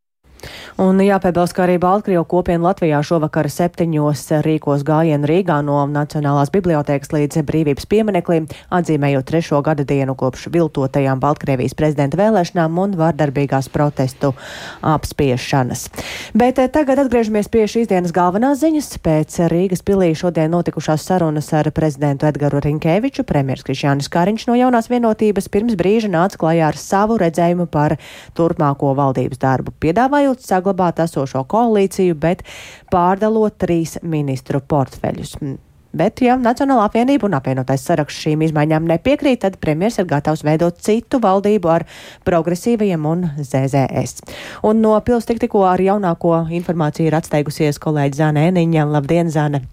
Un 0.77 0.99
jāpiebilst, 1.01 1.55
ka 1.57 1.63
arī 1.65 1.79
Baltkrievu 1.81 2.27
kopiena 2.29 2.67
Latvijā 2.67 2.99
šovakar 3.01 3.47
septiņos 3.49 4.27
rīkos 4.45 4.83
gājienu 4.85 5.25
Rīgā 5.25 5.55
no 5.65 5.79
Nacionālās 5.89 6.51
bibliotēkas 6.53 7.15
līdz 7.15 7.41
brīvības 7.49 7.87
piemineklim, 7.89 8.45
atzīmējot 8.77 9.25
trešo 9.25 9.63
gada 9.65 9.87
dienu 9.89 10.13
kopš 10.21 10.51
viltotajām 10.53 11.23
Baltkrievijas 11.23 11.73
prezidenta 11.79 12.21
vēlēšanām 12.21 12.77
un 12.83 12.97
vardarbīgās 13.01 13.71
protestu 13.73 14.35
apspiešanas. 14.85 15.87
Bet 16.37 16.61
eh, 16.61 16.69
tagad 16.69 17.01
atgriežamies 17.07 17.49
pie 17.49 17.65
šīs 17.73 17.89
dienas 17.89 18.13
galvenās 18.13 18.61
ziņas. 18.61 18.91
Pēc 19.01 19.39
Rīgas 19.49 19.81
pilī 19.81 20.11
šodien 20.13 20.53
notikušās 20.53 21.09
sarunas 21.09 21.49
ar 21.57 21.73
prezidentu 21.73 22.29
Edgaru 22.29 22.61
Rinkēviču, 22.67 23.25
premjers 23.25 23.65
Krišjānis 23.65 24.13
Kariņš 24.13 24.47
no 24.51 24.61
jaunās 24.61 24.93
vienotības 24.93 25.49
pirms 25.49 25.81
brīža 25.81 26.13
nāca 26.13 26.45
klajā 26.45 26.69
ar 26.69 26.77
savu 26.85 27.17
redzējumu 27.25 27.65
par 27.65 27.97
turpmāko 28.37 28.93
valdības 29.01 29.41
darbu, 29.41 29.73
piedāvājot 29.81 30.45
saglabāt 30.45 30.66
saglabāt 30.67 31.01
esošo 31.05 31.45
koalīciju, 31.47 32.17
bet 32.19 32.43
pārdalot 32.91 33.59
trīs 33.59 33.99
ministru 34.03 34.61
portfeļus. 34.61 35.37
Bet, 35.97 36.21
ja 36.21 36.35
Nacionālā 36.37 36.91
apvienība 36.91 37.25
un 37.29 37.37
apvienotais 37.39 37.85
saraksts 37.87 38.27
šīm 38.27 38.43
izmaiņām 38.45 38.85
nepiekrīt, 38.91 39.41
tad 39.47 39.57
premjeras 39.63 39.97
ir 40.03 40.09
gatavs 40.11 40.45
veidot 40.45 40.77
citu 40.85 41.21
valdību 41.23 41.71
ar 41.73 41.87
progresīvajiem 42.29 43.07
un 43.09 43.25
ZZS. 43.41 44.27
Un 44.67 44.83
no 44.85 44.93
pils 45.07 45.29
tik 45.29 45.41
tikko 45.41 45.65
ar 45.69 45.81
jaunāko 45.81 46.43
informāciju 46.59 47.09
ir 47.09 47.17
atsteigusies 47.17 47.81
kolēģi 47.81 48.21
Zāne 48.21 48.45
Eniņa. 48.51 48.85
Labdien, 48.93 49.33
Zāne! 49.33 49.65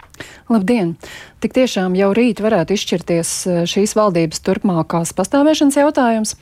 Labdien! 0.51 0.95
Tik 1.43 1.57
tiešām 1.57 1.97
jau 1.99 2.13
rīt 2.15 2.39
varētu 2.39 2.77
izšķirties 2.77 3.31
eh, 3.51 3.59
šīs 3.67 3.95
valdības 3.99 4.39
turpmākās 4.45 5.11
pastāvēšanas 5.17 5.79
jautājums, 5.81 6.37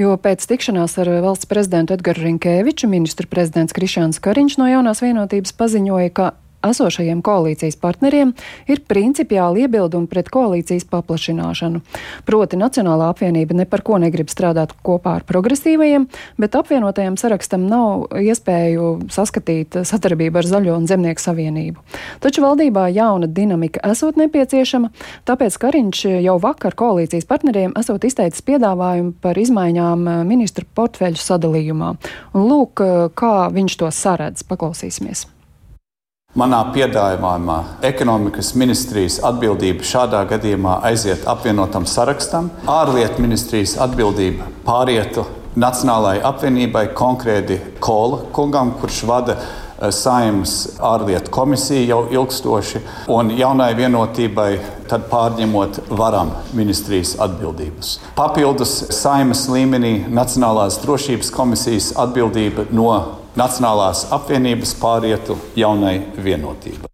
jo 0.00 0.14
pēc 0.16 0.48
tikšanās 0.48 0.96
ar 1.02 1.12
valsts 1.26 1.50
prezidentu 1.50 1.96
Edgaru 1.98 2.24
Rinkēviču 2.24 2.88
ministru 2.88 3.28
prezidents 3.28 3.76
Krišāns 3.76 4.22
Kariņš 4.24 4.56
no 4.62 4.70
jaunās 4.70 5.04
vienotības 5.04 5.52
paziņoja, 5.60 6.14
ka 6.16 6.32
esošajiem 6.64 7.22
koalīcijas 7.24 7.76
partneriem 7.80 8.32
ir 8.70 8.82
principiāli 8.88 9.64
iebildumi 9.66 10.08
pret 10.10 10.30
koalīcijas 10.32 10.86
paplašināšanu. 10.90 11.82
Proti, 12.26 12.58
Nacionālā 12.60 13.10
apvienība 13.12 13.56
ne 13.56 13.66
par 13.68 13.82
ko 13.86 13.98
negrib 14.02 14.30
strādāt 14.32 14.74
kopā 14.86 15.18
ar 15.20 15.26
progresīvajiem, 15.28 16.08
bet 16.40 16.56
apvienotajam 16.58 17.18
sarakstam 17.20 17.66
nav 17.70 18.08
iespēju 18.16 19.10
saskatīt 19.12 19.80
sadarbību 19.86 20.40
ar 20.40 20.50
Zaļo 20.50 20.78
un 20.78 20.88
Zemnieku 20.90 21.22
savienību. 21.22 21.82
Taču 22.24 22.44
valdībā 22.44 22.88
jauna 22.94 23.28
dinamika 23.30 23.82
esot 23.90 24.18
nepieciešama, 24.20 24.92
tāpēc 25.28 25.60
Kariņš 25.62 26.02
jau 26.24 26.36
vakar 26.42 26.76
koalīcijas 26.78 27.28
partneriem 27.28 27.76
esot 27.78 28.04
izteicis 28.08 28.44
piedāvājumu 28.46 29.14
par 29.22 29.38
izmaiņām 29.40 30.08
ministru 30.28 30.66
portfeļu 30.76 31.20
sadalījumā. 31.20 31.94
Un 32.34 32.50
lūk, 32.50 32.84
kā 33.18 33.36
viņš 33.54 33.80
to 33.82 33.92
saredz. 33.94 34.44
Paklausīsimies! 34.46 35.35
Manā 36.36 36.58
piedāvājumā 36.68 37.54
ekonomikas 37.88 38.50
ministrijas 38.60 39.14
atbildība 39.24 39.86
šādā 39.88 40.18
gadījumā 40.28 40.74
aiziet 40.84 41.24
apvienotam 41.32 41.86
sarakstam, 41.88 42.50
ārlietu 42.68 43.24
ministrijas 43.24 43.72
atbildība 43.80 44.50
pārietu 44.66 45.24
Nacionālajai 45.56 46.20
apvienībai, 46.28 46.84
konkrēti 46.92 47.56
Kola 47.80 48.18
kungam, 48.36 48.74
kurš 48.76 49.00
vada 49.08 49.38
eh, 49.40 49.88
Saimnes 49.88 50.76
ārlietu 50.76 51.32
komisiju 51.32 51.88
jau 51.88 52.02
ilgstoši, 52.12 52.84
un 53.16 53.32
jaunai 53.32 53.72
vienotībai 53.78 54.50
tad 54.92 55.08
pārņemot 55.08 55.86
varam 55.88 56.36
ministrijas 56.52 57.16
atbildības. 57.16 57.96
Papildus 58.18 58.82
Saimnes 58.92 59.48
līmenī 59.48 60.02
Nacionālās 60.12 60.82
drošības 60.84 61.32
komisijas 61.32 61.94
atbildība 61.96 62.68
no 62.76 62.90
Nacionālās 63.36 64.06
apvienības 64.16 64.74
pārietu 64.80 65.36
jaunai 65.58 65.98
vienotībai. 66.16 66.88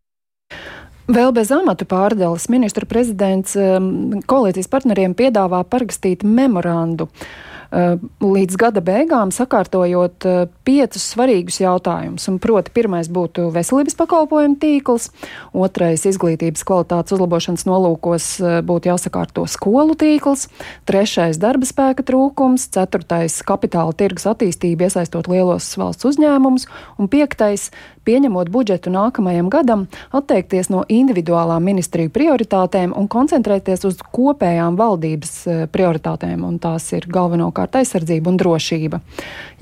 Vēl 1.13 1.33
bez 1.35 1.51
amatu 1.55 1.87
pārdales 1.87 2.49
ministra 2.51 2.87
prezidents 2.89 3.57
um, 3.59 4.21
koalīcijas 4.27 4.71
partneriem 4.71 5.17
piedāvā 5.19 5.61
parakstīt 5.69 6.23
memorandu 6.27 7.09
uh, 7.09 7.25
līdz 7.73 8.59
gada 8.61 8.83
beigām, 8.85 9.31
sakārtojot 9.33 10.27
uh, 10.29 10.41
piecus 10.67 11.07
svarīgus 11.15 11.61
jautājumus. 11.63 12.29
Proti, 12.43 12.73
pirmais 12.75 13.09
būtu 13.13 13.47
veselības 13.55 13.97
pakalpojumu 13.97 14.59
tīkls, 14.61 15.09
otrais 15.57 16.05
izglītības 16.09 16.67
kvalitātes 16.69 17.17
uzlabošanas 17.17 17.65
nolūkos 17.69 18.29
uh, 18.43 18.59
būtu 18.67 18.93
jāsakārto 18.93 19.47
skolu 19.49 19.97
tīkls, 19.97 20.49
trešais 20.89 21.41
darba 21.41 21.69
spēka 21.69 22.05
trūkums, 22.05 22.69
ceturtais 22.77 23.41
kapitāla 23.49 23.97
tirgus 23.97 24.29
attīstība, 24.29 24.91
iesaistot 24.91 25.31
lielos 25.33 25.71
valsts 25.81 26.11
uzņēmumus, 26.13 26.69
un 27.01 27.09
piektais 27.13 27.71
pieņemot 28.07 28.51
budžetu 28.53 28.91
nākamajam 28.93 29.49
gadam, 29.53 29.87
atteikties 30.15 30.71
no 30.73 30.83
individuālām 30.89 31.65
ministriju 31.65 32.13
prioritātēm 32.15 32.95
un 32.99 33.09
koncentrēties 33.11 33.87
uz 33.89 34.01
kopējām 34.15 34.79
valdības 34.81 35.35
eh, 35.47 35.65
prioritātēm, 35.73 36.45
un 36.47 36.59
tās 36.63 36.89
ir 36.97 37.07
galvenokārt 37.13 37.81
aizsardzība 37.83 38.33
un 38.33 38.41
drošība. 38.41 39.03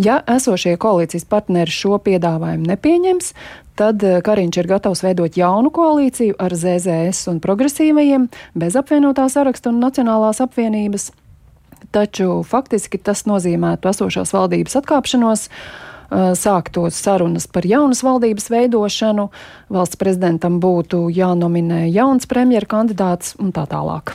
Ja 0.01 0.21
esošie 0.37 0.77
koalīcijas 0.81 1.29
partneri 1.31 1.75
šo 1.75 1.99
piedāvājumu 2.05 2.71
nepieņems, 2.73 3.33
tad 3.81 4.05
eh, 4.05 4.21
Kariņš 4.25 4.61
ir 4.63 4.71
gatavs 4.71 5.05
veidot 5.07 5.37
jaunu 5.41 5.73
koalīciju 5.75 6.39
ar 6.41 6.57
ZZS 6.57 7.31
un 7.33 7.41
progresīvajiem, 7.45 8.29
bez 8.59 8.79
apvienotā 8.79 9.29
saraksta 9.33 9.73
un 9.73 9.83
Nacionālās 9.85 10.43
apvienības. 10.45 11.11
Taču 11.91 12.43
faktiski 12.47 13.01
tas 13.03 13.25
nozīmētu 13.27 13.89
esošās 13.91 14.35
valdības 14.37 14.77
atkāpšanos 14.79 15.49
sāktos 16.11 16.99
sarunas 16.99 17.47
par 17.47 17.67
jaunas 17.67 18.03
valdības 18.03 18.51
veidošanu, 18.51 19.29
valsts 19.71 20.01
prezidentam 20.01 20.59
būtu 20.63 21.07
jānominē 21.15 21.87
jauns 21.91 22.27
premjerkandidāts 22.31 23.37
un 23.39 23.55
tā 23.55 23.67
tālāk. 23.71 24.15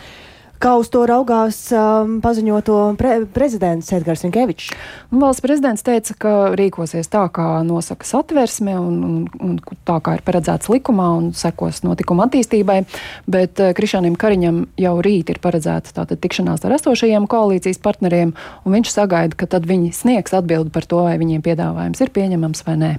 Kā 0.61 0.75
uz 0.79 0.87
to 0.91 1.03
raugās 1.09 1.57
um, 1.75 2.19
paziņoto 2.23 2.77
pre 2.99 3.17
prezidents 3.35 3.91
Edgars 3.95 4.23
Rinkevičs? 4.23 4.71
Valsts 5.11 5.43
prezidents 5.43 5.83
teica, 5.85 6.15
ka 6.19 6.33
rīkosies 6.55 7.11
tā, 7.11 7.25
kā 7.35 7.47
nosaka 7.67 8.07
satversme 8.07 8.77
un, 8.79 9.01
un, 9.05 9.17
un 9.43 9.57
tā, 9.87 9.97
kā 10.03 10.15
ir 10.17 10.23
paredzēts 10.25 10.71
likumā 10.71 11.09
un 11.17 11.31
sekos 11.35 11.83
notikuma 11.85 12.29
attīstībai, 12.29 12.81
bet 13.27 13.59
uh, 13.59 13.73
Krišānam 13.75 14.15
Kariņam 14.19 14.63
jau 14.79 14.95
rīt 15.05 15.33
ir 15.33 15.41
paredzēta 15.43 15.95
tātad 15.99 16.23
tikšanās 16.23 16.63
ar 16.63 16.77
esošajiem 16.77 17.27
koalīcijas 17.31 17.81
partneriem, 17.83 18.31
un 18.63 18.77
viņš 18.79 18.93
sagaida, 18.95 19.35
ka 19.35 19.49
tad 19.51 19.67
viņi 19.67 19.91
sniegs 19.95 20.35
atbildi 20.37 20.71
par 20.75 20.87
to, 20.87 21.03
vai 21.09 21.17
viņiem 21.21 21.43
piedāvājums 21.45 22.01
ir 22.05 22.15
pieņemams 22.15 22.65
vai 22.67 22.79
nē. 22.79 22.93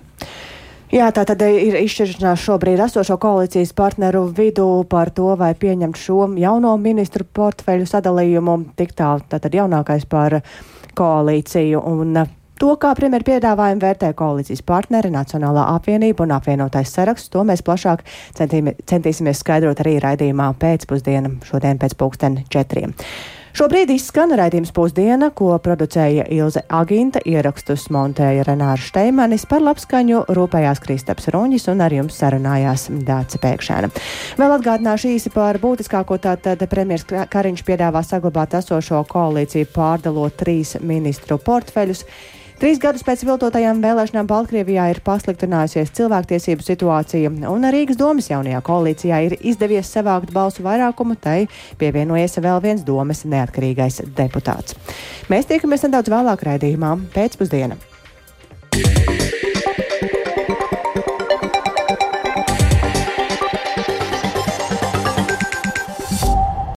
Jā, 0.94 1.08
tā 1.10 1.24
tad 1.26 1.40
ir 1.42 1.74
izšķiršanās 1.80 2.44
šobrīd 2.46 2.78
esošo 2.84 3.16
koalīcijas 3.18 3.72
partneru 3.74 4.28
vidū 4.30 4.84
par 4.86 5.10
to, 5.10 5.32
vai 5.38 5.50
pieņemt 5.58 5.98
šo 5.98 6.28
jauno 6.38 6.76
ministru 6.78 7.26
portfeļu 7.26 7.88
sadalījumu. 7.90 8.56
Tik 8.78 8.94
tā, 8.94 9.16
tātad 9.26 9.58
jaunākais 9.58 10.06
par 10.06 10.40
koalīciju. 10.94 11.82
Un 11.90 12.26
To, 12.56 12.70
kā 12.80 12.94
premjeru 12.96 13.26
piedāvājumu 13.26 13.82
vērtē 13.84 14.08
koalīcijas 14.16 14.62
partneri 14.64 15.10
Nacionālā 15.12 15.66
apvienība 15.74 16.24
un 16.24 16.30
apvienotais 16.38 16.88
saraksts, 16.88 17.28
to 17.28 17.42
mēs 17.44 17.60
plašāk 17.60 18.00
centīmi, 18.38 18.72
centīsimies 18.88 19.42
skaidrot 19.42 19.82
arī 19.84 19.98
raidījumā 20.00 20.46
pēcpusdienā 20.62 21.34
šodien 21.44 21.76
pēc 21.82 21.98
pulksten 22.00 22.38
četriem. 22.48 22.96
Šobrīd 23.56 23.88
izskan 23.88 24.34
raidījums 24.36 24.68
pusdiena, 24.76 25.30
ko 25.32 25.54
producēja 25.64 26.26
Ilze 26.28 26.60
Aginta, 26.76 27.22
ierakstus 27.24 27.86
montēja 27.88 28.42
Renārs 28.44 28.90
Šteimanis, 28.90 29.46
par 29.48 29.64
labskaņu 29.64 30.26
rūpējās 30.36 30.82
Kristaps 30.84 31.30
Roņis 31.32 31.64
un 31.72 31.80
ar 31.80 31.94
jums 31.96 32.18
sarunājās 32.20 32.84
Dāca 33.08 33.40
Pēkšēna. 33.40 33.88
Vēl 34.36 34.54
atgādināšu 34.58 35.14
īsi 35.14 35.32
par 35.32 35.56
būtiskāko 35.62 36.20
tātad 36.20 36.68
premjers 36.68 37.08
Kariņš 37.08 37.64
piedāvā 37.64 38.04
saglabāt 38.04 38.58
esošo 38.60 39.00
koalīciju 39.08 39.72
pārdalot 39.72 40.36
trīs 40.36 40.76
ministru 40.84 41.40
portfeļus. 41.40 42.04
Trīs 42.56 42.78
gadus 42.80 43.04
pēc 43.04 43.20
viltotajām 43.28 43.82
vēlēšanām 43.84 44.28
Baltkrievijā 44.30 44.86
ir 44.88 45.02
pasliktinājusies 45.04 45.90
cilvēktiesību 45.98 46.64
situācija, 46.64 47.32
un 47.52 47.68
Rīgas 47.74 47.98
domas 48.00 48.30
jaunajā 48.30 48.62
koalīcijā 48.64 49.18
ir 49.26 49.34
izdevies 49.44 49.90
savākt 49.92 50.32
balsu 50.32 50.64
vairākumu, 50.64 51.18
tai 51.20 51.50
pievienojies 51.76 52.40
vēl 52.40 52.62
viens 52.64 52.86
domas 52.86 53.26
neatkarīgais 53.28 54.00
deputāts. 54.16 54.78
Mēs 55.28 55.50
tiekamies 55.52 55.84
nedaudz 55.84 56.14
vēlāk 56.16 56.46
raidījumā 56.48 56.94
pēcpusdienā. 57.12 57.76